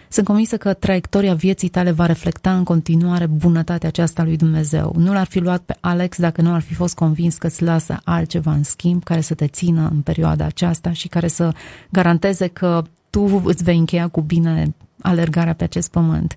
Sunt 0.09 0.27
convinsă 0.27 0.57
că 0.57 0.73
traiectoria 0.73 1.33
vieții 1.33 1.69
tale 1.69 1.91
va 1.91 2.05
reflecta 2.05 2.57
în 2.57 2.63
continuare 2.63 3.25
bunătatea 3.25 3.89
aceasta 3.89 4.23
lui 4.23 4.37
Dumnezeu. 4.37 4.95
Nu 4.97 5.13
l-ar 5.13 5.25
fi 5.25 5.39
luat 5.39 5.61
pe 5.61 5.75
Alex 5.79 6.17
dacă 6.17 6.41
nu 6.41 6.53
ar 6.53 6.61
fi 6.61 6.73
fost 6.73 6.95
convins 6.95 7.37
că 7.37 7.47
îți 7.47 7.63
lasă 7.63 7.99
altceva 8.03 8.51
în 8.51 8.63
schimb 8.63 9.03
care 9.03 9.21
să 9.21 9.33
te 9.33 9.47
țină 9.47 9.89
în 9.93 10.01
perioada 10.01 10.45
aceasta 10.45 10.91
și 10.91 11.07
care 11.07 11.27
să 11.27 11.51
garanteze 11.89 12.47
că 12.47 12.83
tu 13.09 13.41
îți 13.45 13.63
vei 13.63 13.77
încheia 13.77 14.07
cu 14.07 14.21
bine 14.21 14.75
alergarea 15.01 15.53
pe 15.53 15.63
acest 15.63 15.91
pământ. 15.91 16.35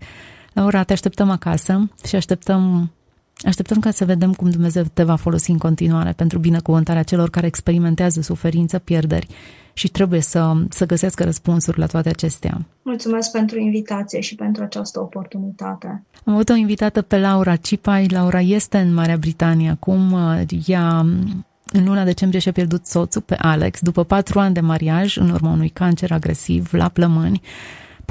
Laura, 0.58 0.82
te 0.82 0.92
așteptăm 0.92 1.30
acasă 1.30 1.90
și 2.04 2.16
așteptăm 2.16 2.90
Așteptăm 3.42 3.78
ca 3.78 3.90
să 3.90 4.04
vedem 4.04 4.32
cum 4.32 4.50
Dumnezeu 4.50 4.82
te 4.92 5.02
va 5.02 5.16
folosi 5.16 5.50
în 5.50 5.58
continuare 5.58 6.12
pentru 6.12 6.38
binecuvântarea 6.38 7.02
celor 7.02 7.30
care 7.30 7.46
experimentează 7.46 8.20
suferință, 8.20 8.78
pierderi 8.78 9.26
și 9.72 9.88
trebuie 9.88 10.20
să, 10.20 10.52
să 10.68 10.86
găsească 10.86 11.24
răspunsuri 11.24 11.78
la 11.78 11.86
toate 11.86 12.08
acestea. 12.08 12.66
Mulțumesc 12.82 13.30
pentru 13.30 13.58
invitație 13.58 14.20
și 14.20 14.34
pentru 14.34 14.62
această 14.62 15.00
oportunitate. 15.00 16.04
Am 16.24 16.32
avut 16.32 16.48
o 16.48 16.54
invitată 16.54 17.02
pe 17.02 17.18
Laura 17.18 17.56
Cipai. 17.56 18.06
Laura 18.08 18.40
este 18.40 18.78
în 18.78 18.94
Marea 18.94 19.16
Britanie 19.16 19.70
acum. 19.70 20.16
Ea 20.66 20.98
în 21.72 21.84
luna 21.84 22.04
decembrie 22.04 22.40
și-a 22.40 22.52
pierdut 22.52 22.86
soțul 22.86 23.22
pe 23.22 23.34
Alex 23.34 23.80
după 23.80 24.04
patru 24.04 24.38
ani 24.38 24.54
de 24.54 24.60
mariaj 24.60 25.16
în 25.16 25.30
urma 25.30 25.50
unui 25.50 25.68
cancer 25.68 26.12
agresiv 26.12 26.72
la 26.72 26.88
plămâni. 26.88 27.40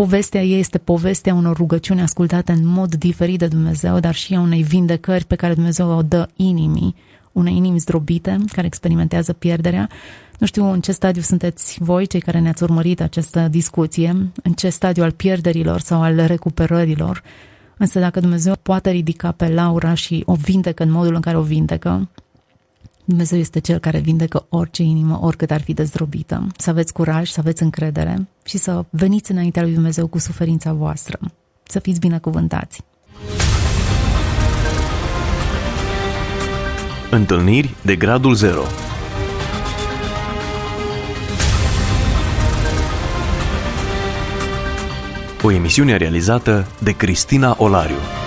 Povestea 0.03 0.43
ei 0.43 0.60
este 0.60 0.77
povestea 0.77 1.33
unor 1.33 1.55
rugăciuni 1.55 2.01
ascultate 2.01 2.51
în 2.51 2.65
mod 2.65 2.95
diferit 2.95 3.39
de 3.39 3.47
Dumnezeu, 3.47 3.99
dar 3.99 4.15
și 4.15 4.36
a 4.36 4.39
unei 4.39 4.63
vindecări 4.63 5.25
pe 5.25 5.36
care 5.36 5.53
Dumnezeu 5.53 5.89
o 5.89 6.01
dă 6.01 6.29
inimii, 6.36 6.95
unei 7.31 7.55
inimi 7.55 7.79
zdrobite 7.79 8.38
care 8.51 8.67
experimentează 8.67 9.33
pierderea. 9.33 9.89
Nu 10.38 10.45
știu 10.45 10.71
în 10.71 10.81
ce 10.81 10.91
stadiu 10.91 11.21
sunteți 11.21 11.77
voi, 11.79 12.07
cei 12.07 12.19
care 12.19 12.39
ne-ați 12.39 12.63
urmărit 12.63 13.01
această 13.01 13.47
discuție, 13.47 14.10
în 14.43 14.53
ce 14.53 14.69
stadiu 14.69 15.03
al 15.03 15.12
pierderilor 15.12 15.79
sau 15.79 16.01
al 16.01 16.25
recuperărilor, 16.25 17.23
însă 17.77 17.99
dacă 17.99 18.19
Dumnezeu 18.19 18.53
poate 18.62 18.89
ridica 18.89 19.31
pe 19.31 19.47
Laura 19.47 19.93
și 19.93 20.23
o 20.25 20.33
vindecă 20.33 20.83
în 20.83 20.91
modul 20.91 21.15
în 21.15 21.21
care 21.21 21.38
o 21.38 21.41
vindecă, 21.41 22.10
Dumnezeu 23.08 23.39
este 23.39 23.60
Cel 23.60 23.80
care 23.80 24.00
vindecă 24.00 24.46
orice 24.50 24.84
inimă, 24.84 25.20
oricât 25.22 25.52
ar 25.52 25.62
fi 25.62 25.74
dezrobită. 25.74 26.48
Să 26.58 26.70
aveți 26.70 26.93
curaj, 26.93 27.30
să 27.30 27.39
aveți 27.39 27.63
încredere 27.63 28.28
și 28.46 28.58
să 28.58 28.86
veniți 28.89 29.32
înaintea 29.32 29.62
lui 29.62 29.74
Dumnezeu 29.74 30.08
cu 30.08 30.20
suferința 30.20 30.74
voastră. 30.74 31.20
Să 31.63 31.80
fiți 31.80 32.00
binecuvântați! 32.00 32.82
Întâlniri 37.10 37.76
de 37.82 37.96
gradul 37.96 38.34
0 38.34 38.62
O 45.43 45.52
emisiune 45.52 45.96
realizată 45.96 46.67
de 46.80 46.91
Cristina 46.91 47.56
Olariu. 47.58 48.26